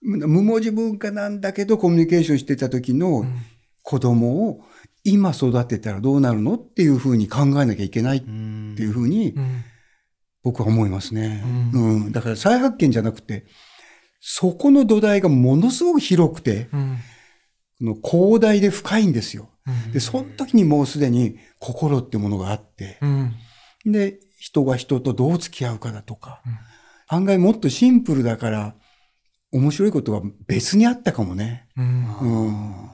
[0.00, 3.34] 無文字文化なんだけどコミュニケーションしてた時のうん。
[3.82, 4.60] 子供を
[5.02, 9.64] 今育てたらどうなるのっていうふうに考えなきゃいけないっうんていうふうにうん。
[10.42, 11.42] 僕は思いますね。
[11.74, 12.12] ううん。
[12.12, 13.46] だから再発見じゃなくて、
[14.20, 16.98] そこの土台がものすごく広くて、うん。
[17.80, 19.50] この広大で深いんですよ。
[19.66, 19.92] うん。
[19.92, 23.34] で、その時にもうすでに心ってものがあって、うん。
[23.84, 26.52] で、人が人とどう付き合うかだとか、うん
[27.10, 28.74] 案外もっとシンプルだから、
[29.50, 31.66] 面白いことが別にあったかもね。
[31.74, 32.84] うんうん。
[32.84, 32.88] っ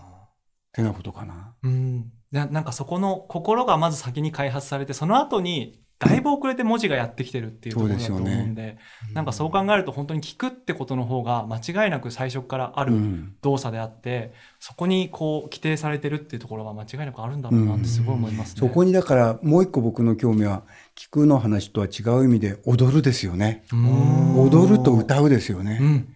[0.73, 1.57] てなことかな。
[1.65, 8.79] うんななんかそこの心がまず先に開発されてその後にだいぶ遅れて文字がやってきてるっていうところだと思うんで
[9.13, 13.37] なんかそう考えると本当に聞くってことの方が間違いなく最初からあるうん。
[13.41, 18.61] 動作であって、そこにこう規定されてるっていうところは間違いなくあるんだろうなってすごい思いますね。
[18.61, 20.65] そこにだからもう一個僕の興味は、
[20.97, 23.65] 聞くの話とは違う意味で踊るですよね。
[23.73, 24.41] うん。
[24.41, 25.79] 踊ると歌うですよね。
[25.81, 26.15] うん。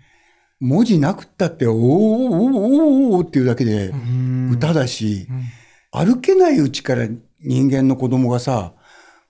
[0.61, 2.53] 文字なくったって、おーおーおー
[3.11, 4.51] おーおーっていうだけでうん。
[4.53, 5.45] 歌だしう、ん。
[6.07, 7.09] 歩けないうちから
[7.41, 8.73] 人間の子供がさ、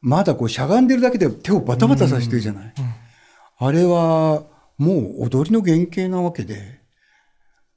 [0.01, 2.75] まだこうしゃがんでるだけで手をバタバタさせてるじゃない。
[3.59, 4.45] あれは
[4.77, 6.79] もう踊りの原型なわけで、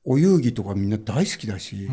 [0.04, 1.90] お遊戯とかみんな大好きだし、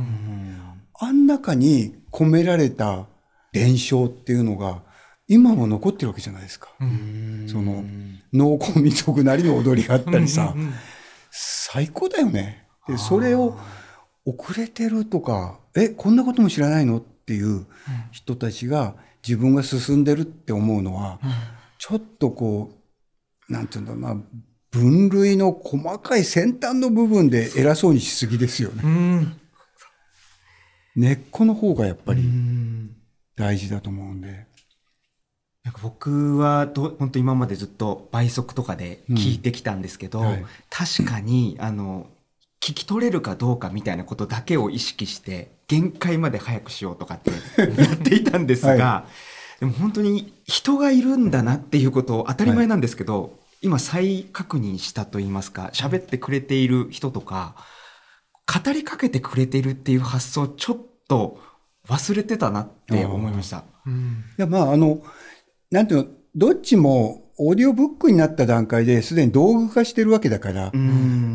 [1.01, 3.07] あん中に込められた
[3.53, 4.83] 伝承っていうのが
[5.29, 6.71] 今も残ってるわけじゃないですか。
[6.81, 7.47] うん。
[7.47, 7.85] その
[8.33, 10.55] 農耕民族なりの踊りがあったりさ、
[11.31, 12.67] 最高だよね。
[12.89, 13.57] で、それを
[14.25, 16.99] 遅れてるとか、え、こんなことも知らないの？
[16.99, 17.67] っていう
[18.11, 21.21] 人たちが自分が進んでるって思うのは、
[21.77, 22.73] ちょっとこ
[23.51, 24.23] う、なんていうんだろうな、
[24.71, 28.83] 分類の細かい先端の部分で偉そうにしすぎですよね。
[28.83, 29.41] うん。
[30.97, 32.97] 根っこの方がやっぱうりん。
[33.37, 34.48] 大事だと思うんで。
[35.83, 40.27] 僕はど本当今までずっと倍速とかで聞いてきたんですけど、うん。
[40.27, 40.45] はい。
[40.71, 42.07] 確かにあの
[42.61, 47.31] 聞き取れるかどうかみたいなことだけを意識して限界まで早くしようとかって
[47.81, 49.07] やっていたんですが、は
[49.61, 57.57] でも本当に人がいるんだなっていうことを当たり前なんですけど、今再確認したと言いますか喋ってくれている人とか
[58.47, 61.41] 語りかけてくれているっていう発想ちょっと
[61.89, 63.65] 忘れてたなって思いました。
[63.87, 64.25] うん。
[64.39, 65.03] いや、まあ、あの、
[65.71, 70.71] なんていうの、どっちもオーディオブックになった段階ですでに道具化してるわけだから、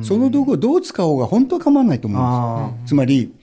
[0.03, 2.89] その道具をどう使おうが本当は構わないと思うんです。
[2.89, 3.33] つまり、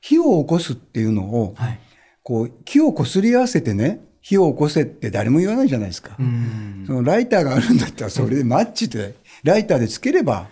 [0.00, 1.80] 火を起こすっていうのを、はい。
[2.22, 6.16] こう、木を擦り合わせてね、火を起こせって誰も言わないじゃないですか。
[6.86, 10.48] そのライターがあるんだったら、それでマッチで、ライターでつければ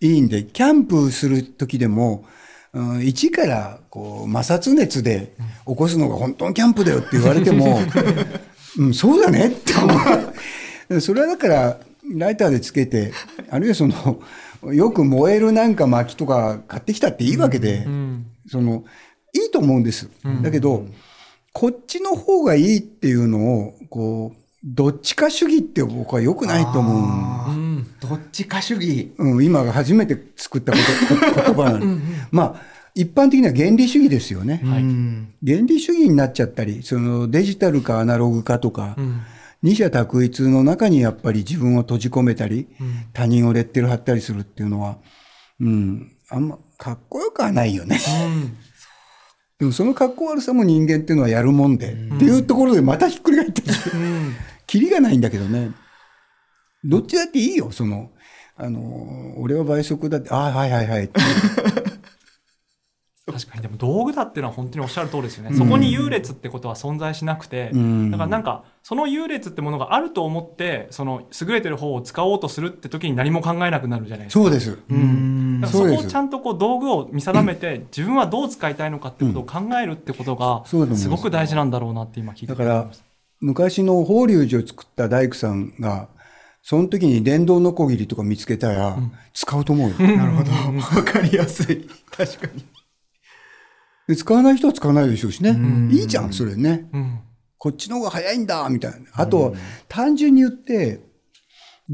[0.00, 2.24] いいんで、キャンプする時でも、
[2.72, 5.34] うん、一からこう摩擦熱で
[5.66, 7.78] 起こすのが本当のキャンプだよって言われても、
[8.78, 9.94] うん、そうだねって思
[10.96, 11.00] う。
[11.00, 11.80] それはだから、
[12.14, 13.12] ライターでつけて、
[13.50, 14.20] あるいはその、
[14.72, 17.86] よく燃えるなんか薪とか買ってきたっていいわけで、
[18.48, 18.84] その、
[19.34, 20.08] いいと思うんです。
[20.42, 20.86] だけど、
[21.52, 27.84] こっちの方がいいっていうのを、こう、どっちか主義って僕は良くないと思う。
[28.00, 29.12] どっちか主義。
[29.18, 30.78] うん、今が初めて作ったこ
[31.34, 31.98] と言葉なの。
[32.30, 34.60] まあ、一般的には原理主義ですよね。
[34.64, 38.96] うん原理主義になっちゃったり、そのデジタルかアナログかとか、
[39.62, 42.68] 二者択一の中にやっぱり自分を閉じ込めたり、
[43.12, 44.98] 他人をレッテル貼ったりするっていうのは、
[45.60, 48.00] うん、あんまかっこよくはないよね。
[49.58, 53.68] でもそのかっこ悪さも人間っていうのはやるもんで、っていうところでまたひっくり返ってる。
[54.66, 55.72] キリがないんだけどね。
[56.84, 58.10] どっちだっていいよ、その、
[58.56, 61.20] あの、俺は倍速だって、ああ、はいはいはいって。
[63.32, 74.44] 確かにでも道具だっていうのは本当におっしゃる通りですよね、そこに優劣ってことは存在しなくて、んだからなんかその優劣ってものがあると思ってその優れてる方を使おうとするって時に何も考えなくなるじゃないですか。
[74.44, 74.78] そうです。
[74.88, 82.86] うん、だからそうですそこをちゃんとこう道具を見定めて、 自分はどう使いたいのかってことを考えるってことがすごく大事なんだろうなって今聞いてだから、
[83.40, 86.08] 昔の法隆寺を作った大工さんが、
[86.62, 88.96] その時に電動ノコギリとか見つけたら、
[89.32, 89.96] 使うと思うよ。
[89.98, 90.50] なるほど。
[90.96, 91.88] わかりやすい。
[92.10, 92.64] 確かに。
[94.08, 95.56] で使わない人は使わないでしょうしね。
[95.92, 96.88] いいじゃん、それね。
[96.92, 97.20] うん
[97.60, 98.98] こっちの方が早いんだ、みたいな。
[99.14, 99.52] あと、
[99.88, 101.00] 単純に言って、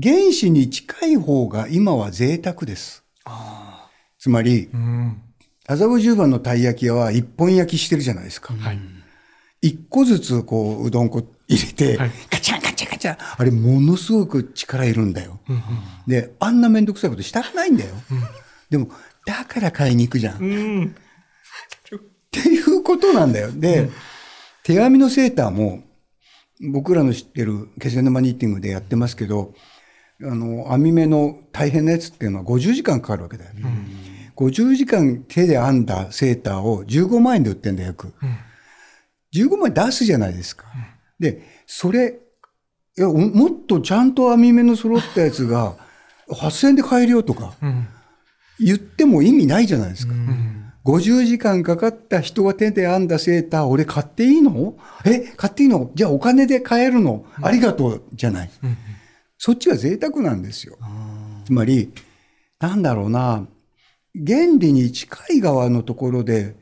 [0.00, 3.02] 原子に近い方が今は贅沢です。
[4.18, 5.22] つまり、うん
[5.66, 8.52] 麻布十番のたい焼き屋は一本焼きしてるじゃないですか。
[8.52, 8.78] はい
[9.62, 13.16] 一個ずつこう、うどん粉入れて、はいカチャンカチャンカチャン。
[13.38, 15.40] あれものすごく力いるんだよ。
[16.06, 17.94] で、あんなめんどくさいことしたくないんだよ。
[18.68, 18.90] でも、
[19.24, 20.42] だから買いに行くじゃん。
[20.42, 20.96] うん
[22.40, 23.50] っていうことなんだよ。
[23.52, 23.88] で、
[24.62, 25.82] 手紙のセーターも、
[26.72, 29.54] 僕らの知ってる気仙沼ニッティングでやってますけど、
[30.22, 33.50] あの、網目の大変なやつっていうのは50時間かかるわけだよ。
[34.36, 38.12] 50時間手で編んだセーターを15万円で売ってんだよ、よく。
[39.34, 40.66] 15万円出すじゃないですか。
[41.18, 42.18] で、それ、
[42.96, 45.76] いや、おもっとちゃんと網目の揃ったやつが、
[46.28, 47.86] 8000円で買えるよとか、うん
[48.60, 50.14] 言っても意味ないじゃないですか。
[50.84, 54.76] 50時間かかった人が手で編んだセーター、俺買っていいの？
[55.06, 55.90] え、買っていいの？
[55.94, 57.24] じゃあお金で買えるの？
[57.42, 58.50] ありがとうじゃない。
[59.38, 60.76] そっちは贅沢なんですよ。
[61.46, 61.90] つまり、
[62.60, 63.46] なんだろうな、
[64.14, 66.54] 原理に近い側のところで、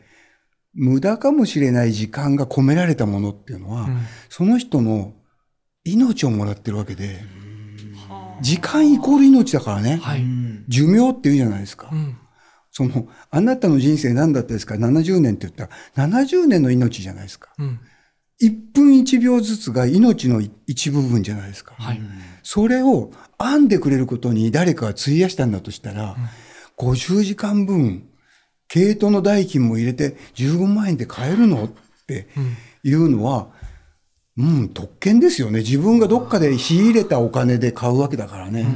[0.72, 3.88] 無駄かもしれない時間が込められたものっていうのは、
[4.28, 5.14] その人の
[5.85, 7.20] 命をもらってるわけで、
[8.40, 9.96] 時間イコール命だからね。
[9.96, 10.24] はい。
[10.68, 11.88] 寿命って言うじゃないですか。
[11.90, 12.16] うん
[12.72, 15.68] その、あなたの人生何だったですか ?70 年って言った
[16.02, 17.50] ら、70年の命じゃないですか。
[17.58, 17.78] うん
[18.42, 21.76] 1分1秒ずつが命の一部分じゃないですか。
[21.78, 22.00] はい
[22.42, 26.16] それを編んでくれることに誰かが費やしたんだとしたら、
[26.76, 28.08] 50時間分、
[28.66, 31.70] 毛糸の代金も入れて15万円で買えるのっ
[32.06, 32.26] て
[32.82, 33.48] いうのは、
[34.37, 35.61] うん、特権ですよね。
[35.61, 38.66] 自分がどっかで仕入れたお金で買うわけだからね。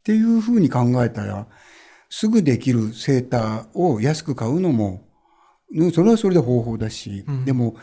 [0.00, 1.46] っていうふうに考えたら、
[2.16, 5.02] すぐできるセーターを安く買うのも、
[5.92, 7.74] それはそれで方法だし、でも、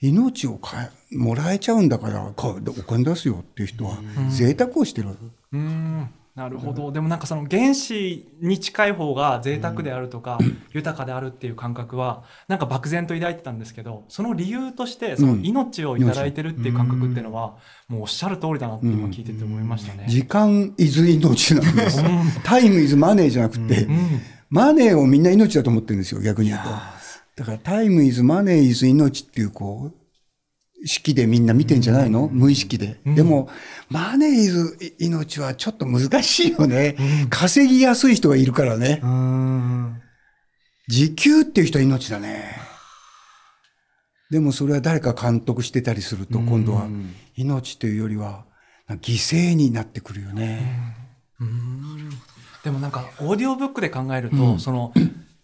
[0.00, 3.98] 命を買、もらえちゃうんだから、お金出すよっていう人は、
[4.30, 5.08] 贅沢をしてる。
[5.52, 6.08] うん
[6.40, 6.90] なるほど。
[6.90, 10.38] でもなんかその原子に近い方が贅沢であるとか、
[10.72, 17.58] 豊かであるっていう感覚はなんか漠然と抱いてたんですけどその理由としてその命をいただいてるっていう感覚っていうのは、
[17.88, 20.06] もうおっしゃる通りだなって今聞いてて思いましたね。
[20.08, 22.02] 時間イズ命なんです。
[22.42, 23.98] タイムイズマネーじゃなくて、うん。
[24.48, 26.70] マネーをみんな命だと思ってるんですよ、逆に言うと。
[27.36, 29.99] だからタイムイズマネーイズ命っていう、こう、
[30.84, 33.00] 式でみんな見てんじゃないの、無意識で。
[33.04, 33.48] でも、
[33.88, 36.96] マネーイズ命はちょっと難しいよね。
[37.28, 39.02] 稼ぎやすい人がいるからね。
[40.88, 42.44] 時給っていう人は命だね。
[44.30, 46.88] でもそれは誰か監督してたりすると、今度は
[47.36, 48.46] 命というよりは、
[48.88, 50.96] 犠牲になってくるよね。
[52.64, 54.92] でもなんかオーディオブックで考えると、その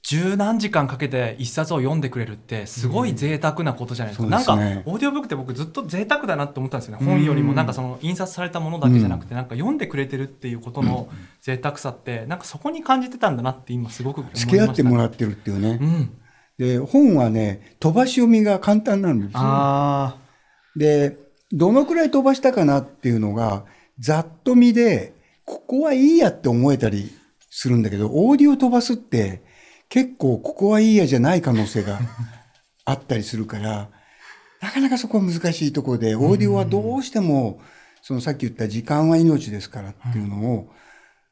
[0.07, 4.53] 十何時間かけて一冊を読んでくれるってすごい贅沢なことじゃないですか、うんなんか
[4.89, 7.05] オーディオブックって僕ずっと贅沢だなって思ったんですよね。
[7.05, 11.09] 本よりもなんかその印刷されたものだけじゃなくてなんか読んでくれてるっていうことの
[11.41, 15.79] 贅沢さってなんかそこに感じてたんだなって今すごく思いました、付き合ってもらってるっていうね。
[15.81, 16.11] うん。
[16.59, 19.41] で、本はね、飛ばし読みが簡単なんですよ。
[19.41, 20.17] あ
[20.77, 21.19] で、
[21.53, 23.65] どのくらい飛ばしたかなっていうのが、
[23.99, 27.11] ざっと見で、ここはいいやって思えたり
[27.51, 29.43] するんだけど、オーディオ飛ばすって、
[29.89, 32.01] 結構ここはいいやじゃない可能性が
[32.85, 33.91] あったりするから、
[34.61, 37.61] なかなかそこは難しいところで、オーディオはどうしても、
[38.03, 40.71] そのさっき言った時間は命ですからっていうのを、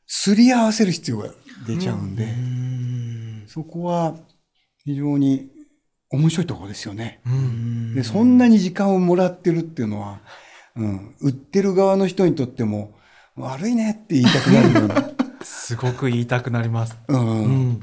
[0.06, 1.30] すり合わせる必要が
[1.66, 2.26] 出ちゃうんで、
[3.48, 4.16] そこは
[4.84, 5.50] 非常に
[6.10, 7.20] 面白いところですよね。
[7.94, 10.20] で、そんなに時間をもらってるっていうのは、
[10.76, 12.94] うん、売ってる側の人にとっても、
[13.36, 15.10] 悪いねって言いたくなるような。
[15.42, 17.44] すごく言いたくなりますうん。
[17.44, 17.80] うんい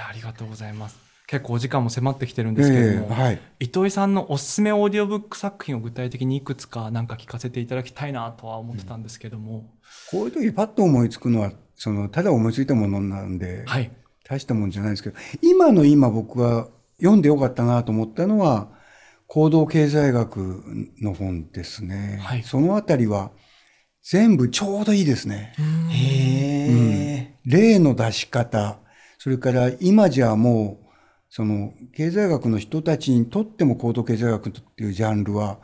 [0.00, 3.40] やありがとうございます結構お時間も迫ってきてるんですけれども、ええはい。
[3.60, 9.70] 糸井さんのおすすめオーディオブック作品を具体的にいくつかなんか聞かせていただきたいなとは思ってたんですけども、
[10.10, 13.92] こういう時パッと思いつくのは、その、ただ思いついたものなんで、はい
[14.24, 18.68] 大したもんじゃないですけど、今の今僕は読んでよかったなと思ったのは、
[19.28, 20.64] 行動経済学
[21.00, 22.18] の本ですね。
[22.20, 23.30] はいそのあたりは、
[24.02, 25.52] 全部ちょうどいいですね。
[25.58, 25.92] あ。
[25.92, 27.34] へえ。
[27.44, 28.78] 例の出し方、
[29.22, 30.86] それから今じゃもう、
[31.28, 35.58] その経済学の人たちにとっても行動経済学っていうジャンルは、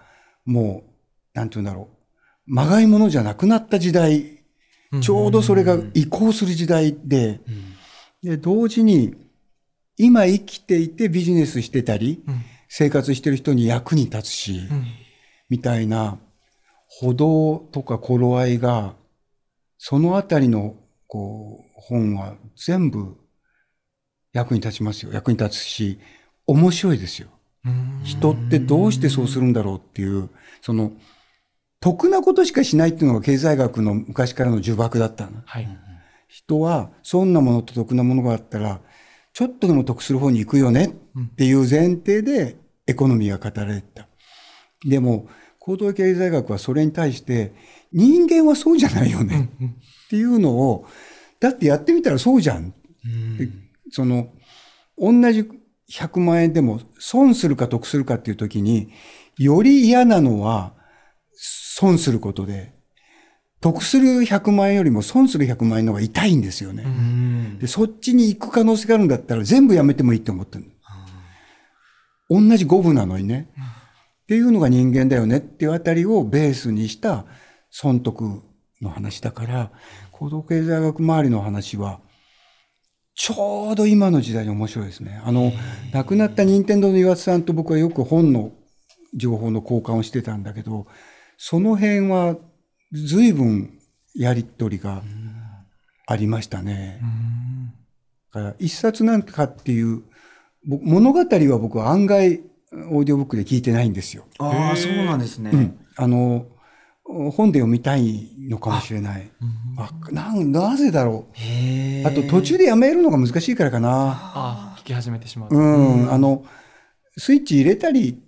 [0.45, 1.97] もう、なんて言うんだろう。
[2.45, 4.45] まがいものじゃなくなった時代、
[5.01, 7.41] ちょうどそれが移行する時代で、
[8.23, 9.15] で、同時に、
[9.97, 12.43] 今生きていてビジネスしてたり、うん。
[12.69, 14.85] 生活してる人に役に立つし、うん。
[15.49, 16.19] みたいな
[16.89, 18.97] 歩道とか頃合いが、
[19.79, 20.75] そのあたりの
[21.07, 23.17] こう本は全部
[24.37, 25.13] 役に立ちますよ。
[25.13, 25.99] 役に立つし、
[26.47, 27.29] 面白いですよ。
[27.65, 30.31] うん人ってどうしてそうするんだろうっていう、
[30.61, 30.93] その、
[31.81, 35.43] 得なことしかしないっていうのが経済学の昔からの呪縛だったの。
[35.45, 35.69] はい
[36.29, 38.81] 人は損なものと得なものがあったら、
[39.33, 40.93] ちょっとでも得する方に行くよね
[41.33, 42.57] っていう前提で
[42.87, 44.09] エコノミーが語られてた。
[44.85, 45.29] でも、
[45.61, 47.55] 行動経済学はそれに対して、
[47.93, 49.51] 人間はそうじゃないよね
[50.07, 50.87] っていうのを、
[51.41, 52.75] だってやってみたらそうじゃん。
[53.39, 53.49] で
[53.91, 54.33] その、
[54.99, 55.49] 同じ
[55.91, 58.91] 100万円でも損するか得するかっていう時に、
[59.39, 60.75] より嫌なのは
[61.35, 62.75] 損することで、
[63.61, 66.85] 得する100万円よりも損する100万円の方が痛いんですよね。
[66.85, 67.59] うん。
[67.59, 70.65] で、そっちに行く可能性があるんだったら全部やめてもいいって思ってる
[72.29, 73.51] 同じ五分なのにね。
[74.25, 77.27] っていうのが人間だよねっていうあたりをベースにした
[77.71, 78.43] 損得
[78.83, 79.71] の話だから、
[80.11, 82.01] 行動経済学周りの話は、
[83.17, 85.21] ちょうど今の時代に面白いですね。
[85.25, 85.51] あの、
[85.93, 88.53] 亡くなった任天堂の岩田さんと僕はよく本の
[89.15, 90.87] 情報の交換をしてたんだけど、
[91.39, 92.37] その辺は
[92.93, 93.79] 随分
[94.15, 95.03] やりとりが
[96.07, 97.01] ありましたね。
[98.35, 100.03] だから一冊なんかっていう、
[100.67, 102.43] 僕物語は僕は案外
[102.91, 104.27] オーディオブックで聞いてないんですよ。
[104.39, 105.51] ああ、そうなんですね。
[105.53, 105.79] うん。
[105.97, 106.47] あの、
[107.07, 109.31] 本で読みたいのかもしれない。
[109.79, 111.29] あなんなぜだろ。
[111.31, 112.07] う。
[112.07, 113.89] あと途中でやめるのが難しいからかな。
[113.91, 115.61] ああ聞き始めてしまう、う
[116.07, 116.13] ん。
[116.13, 116.45] あの、
[117.17, 118.23] スイッチ入れたり、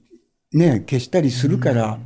[0.52, 1.98] ね、消したりするから、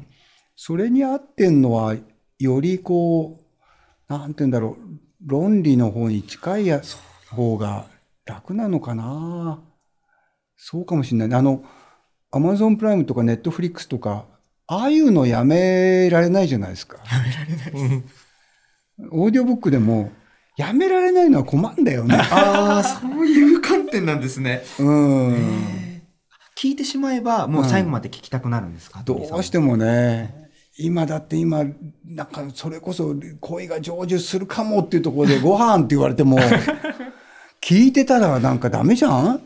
[0.57, 1.97] それに合ってんのは、
[2.39, 6.83] よりこう、なんて言うんだろう、論理の方に近いや
[7.31, 7.87] 方が
[8.25, 9.61] 楽なのかな。
[10.57, 11.39] そうかもしれない。
[11.39, 11.64] あの、
[12.31, 14.27] アマゾンプライムとかネットフリックスとか、
[14.73, 16.97] ああいうのやめられないじゃないですか。
[19.11, 20.11] オーディオブックでも、
[20.57, 22.16] やめられないのは困んだよね。
[22.16, 24.62] ああ、そういう観点なんですね。
[24.79, 26.03] うん。
[26.57, 30.49] 聞いてしまえば、もう最後まで聞きたくなるんですか、どうしてもね、
[30.79, 31.64] 今だって今、
[32.07, 36.39] なんかそれこそ恋が成就するかもっていうところで ご飯って言われても、
[37.61, 39.39] 聞いてたらなんかダメじゃんっ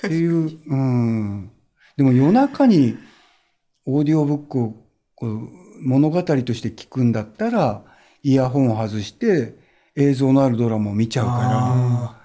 [0.00, 1.50] ていう、うん。
[1.96, 2.96] でも夜中に
[3.86, 4.74] オーディオブックを
[5.80, 7.82] 物語として聞くんだったら、
[8.22, 9.54] イヤホンを外して
[9.94, 12.20] 映像のあるドラマを見ちゃうから、あ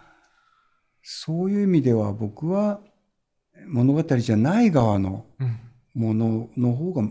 [1.03, 2.79] そういう意味では僕は
[3.67, 5.59] 物語じゃない側のうん
[5.93, 7.03] ものの方が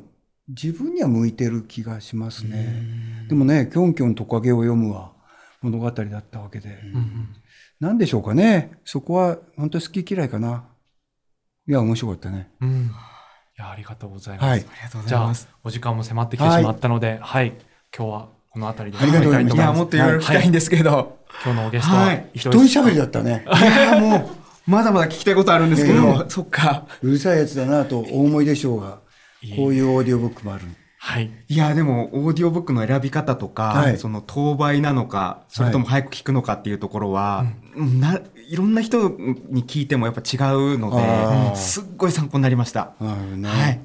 [0.48, 3.26] 自分には向いてる気がしますね。
[3.28, 5.12] でもね、キョンキョントカゲを読むは
[5.60, 6.80] 物語だったわけで。
[6.94, 7.28] うん
[7.78, 8.72] なんでしょうかね。
[8.84, 10.64] そこは本当に好き嫌いかな。
[11.66, 12.50] いや、面白かったね。
[12.60, 12.90] うん
[13.60, 14.66] やありがとうございます、
[15.06, 15.32] じゃあ。
[15.62, 17.54] お時間も迫ってきてしまったので、はい、
[17.96, 19.56] 今日はこの辺りでありがとうございます。
[19.56, 21.18] いや、もっといろいろ聞きたいんですけど。
[21.44, 22.26] 今日のゲストははい。
[22.34, 23.44] 一人喋りだったね。
[23.46, 26.28] いや、もう、まだまだ聞きたいことあるんですけど、うん。
[26.28, 26.86] そっか。
[27.02, 28.98] うるさいやつだなとお思いでしょうが、
[29.56, 30.64] こういうオーディオブックもある。
[30.98, 31.30] はい。
[31.48, 33.98] いや、でも、オーディオブックの選び方とか、はい。
[33.98, 38.20] その、当倍なのか、それとも早く聞くのかっていうところは、な、
[38.50, 40.90] いろんな人に聞いてもやっぱ違うの
[41.50, 42.94] で、すっごい参考になりました。
[42.98, 43.80] はい。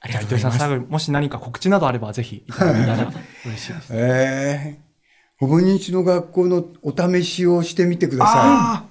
[0.00, 0.58] ありがとうございます。
[0.58, 3.12] 最後にもし何か告知などあればぜひいただけたら
[3.44, 3.92] 嬉しいです。
[3.92, 4.88] ええ
[5.36, 8.86] ほぼ日の学校のお試しをしてみてくださあ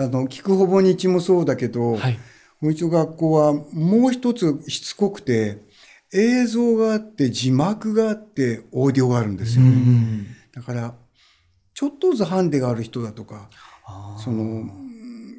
[0.00, 0.04] い。
[0.04, 2.14] あの、聞くほぼ日もそうだけど、はい。
[2.60, 5.58] ほぼ日の学校はもう一つしつこくて、
[6.12, 9.64] 映像があって、字幕があって、オーディオがあるんですよ。
[10.54, 10.94] だから、
[11.74, 13.50] ちょっとずつハンデがある人だとか、
[14.18, 14.64] その、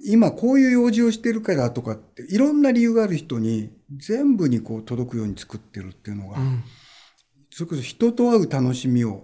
[0.05, 6.63] 今こういう用事をしてるからとかって、いろんな理由がある人に全部にこう届くように作ってるっていうのが、うん。
[7.49, 9.23] それこそ人と会う楽しみを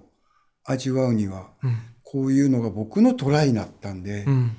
[0.64, 1.78] 味わうには、うん。
[2.04, 4.58] こういうのが僕のトライになったんで、うん。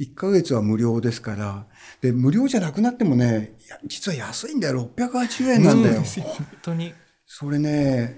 [0.00, 1.66] 1ヶ月は無料ですから、
[2.00, 3.52] で、無料じゃなくなってもね、
[3.86, 4.90] 実は安いんだよ。
[4.96, 6.02] 680円なんだよ。
[6.02, 6.94] 本当に。
[7.26, 8.16] それね、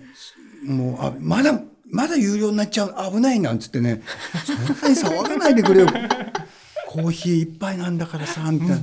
[0.65, 1.61] もう、あ、まだ、
[1.93, 4.03] まだ有料になっちゃう、危ないなんつってね、
[4.45, 5.87] そんなに騒がないでくれよ。
[6.89, 8.77] コーヒー一杯なんだからさ、みたいな。
[8.77, 8.81] い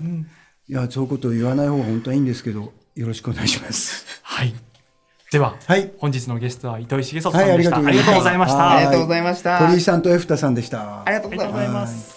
[0.68, 4.05] や、そういうことを言わない方が本当はいいんですけど、よろしくお願いします。
[4.24, 4.53] はい。
[5.32, 5.91] では、はい。
[5.97, 7.82] 本日のゲストは糸井重里さはい、ありんでした。
[7.82, 7.91] がとうござい。
[7.91, 8.57] ありがとうございました。
[8.57, 11.03] はありがとうございました鳥居さんとエフタさんでした。
[11.03, 12.16] ありがとうございます。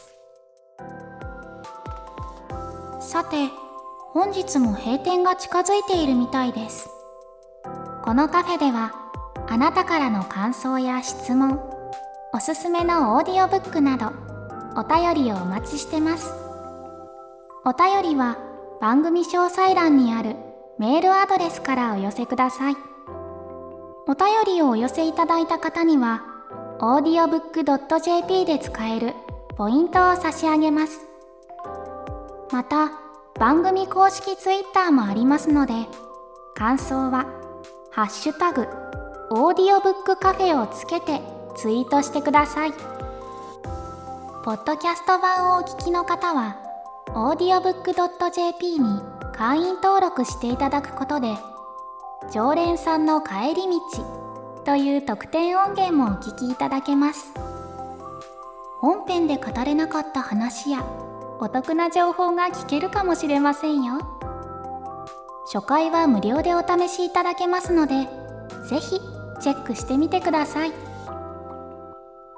[0.79, 0.91] ま
[3.09, 3.13] す。
[3.13, 3.37] さて
[4.13, 6.89] 本日も閉店が近づいているみたいです
[8.05, 9.02] このカフェでは
[9.53, 11.61] あなたからの感想や質問
[12.33, 14.07] おすすめのオーディオブックなど
[14.81, 16.33] お便りをお待ちしてます。
[17.67, 18.39] お便りは
[18.81, 20.37] 番組詳細欄にある
[20.79, 22.77] メールアドレスからお寄せください。
[24.09, 26.23] お便りをお寄せいただいた方には
[26.81, 29.13] audiobook.jp で使える
[29.59, 31.05] ポイントを差し上げます。
[32.51, 32.91] また
[33.39, 35.75] 番組公式ツイッターもありますので
[36.55, 37.27] 感想は
[37.93, 38.67] 「ハッシュタグ
[39.35, 41.23] オーディオブックカフェ」をつけて
[41.55, 42.73] ツイートしてください。
[44.45, 46.57] ポッドキャスト版をお聞きの方は
[47.15, 49.01] audiobook.jp に
[49.33, 51.35] 会員登録していただくことで
[52.31, 53.81] 常連さんの帰り道
[54.67, 57.33] という特典音源もお聞きいただけます。
[58.81, 60.85] 本編で語れなかった話や
[61.41, 63.95] お得な情報が聞けるかもしれませんよ。
[65.51, 68.07] 初回は無料でお試しいただけますので
[68.69, 69.01] ぜひ
[69.43, 70.73] チェックしてみてください。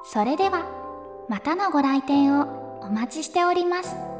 [0.04, 0.66] それでは
[1.28, 4.13] またのご来店をお待ちしております。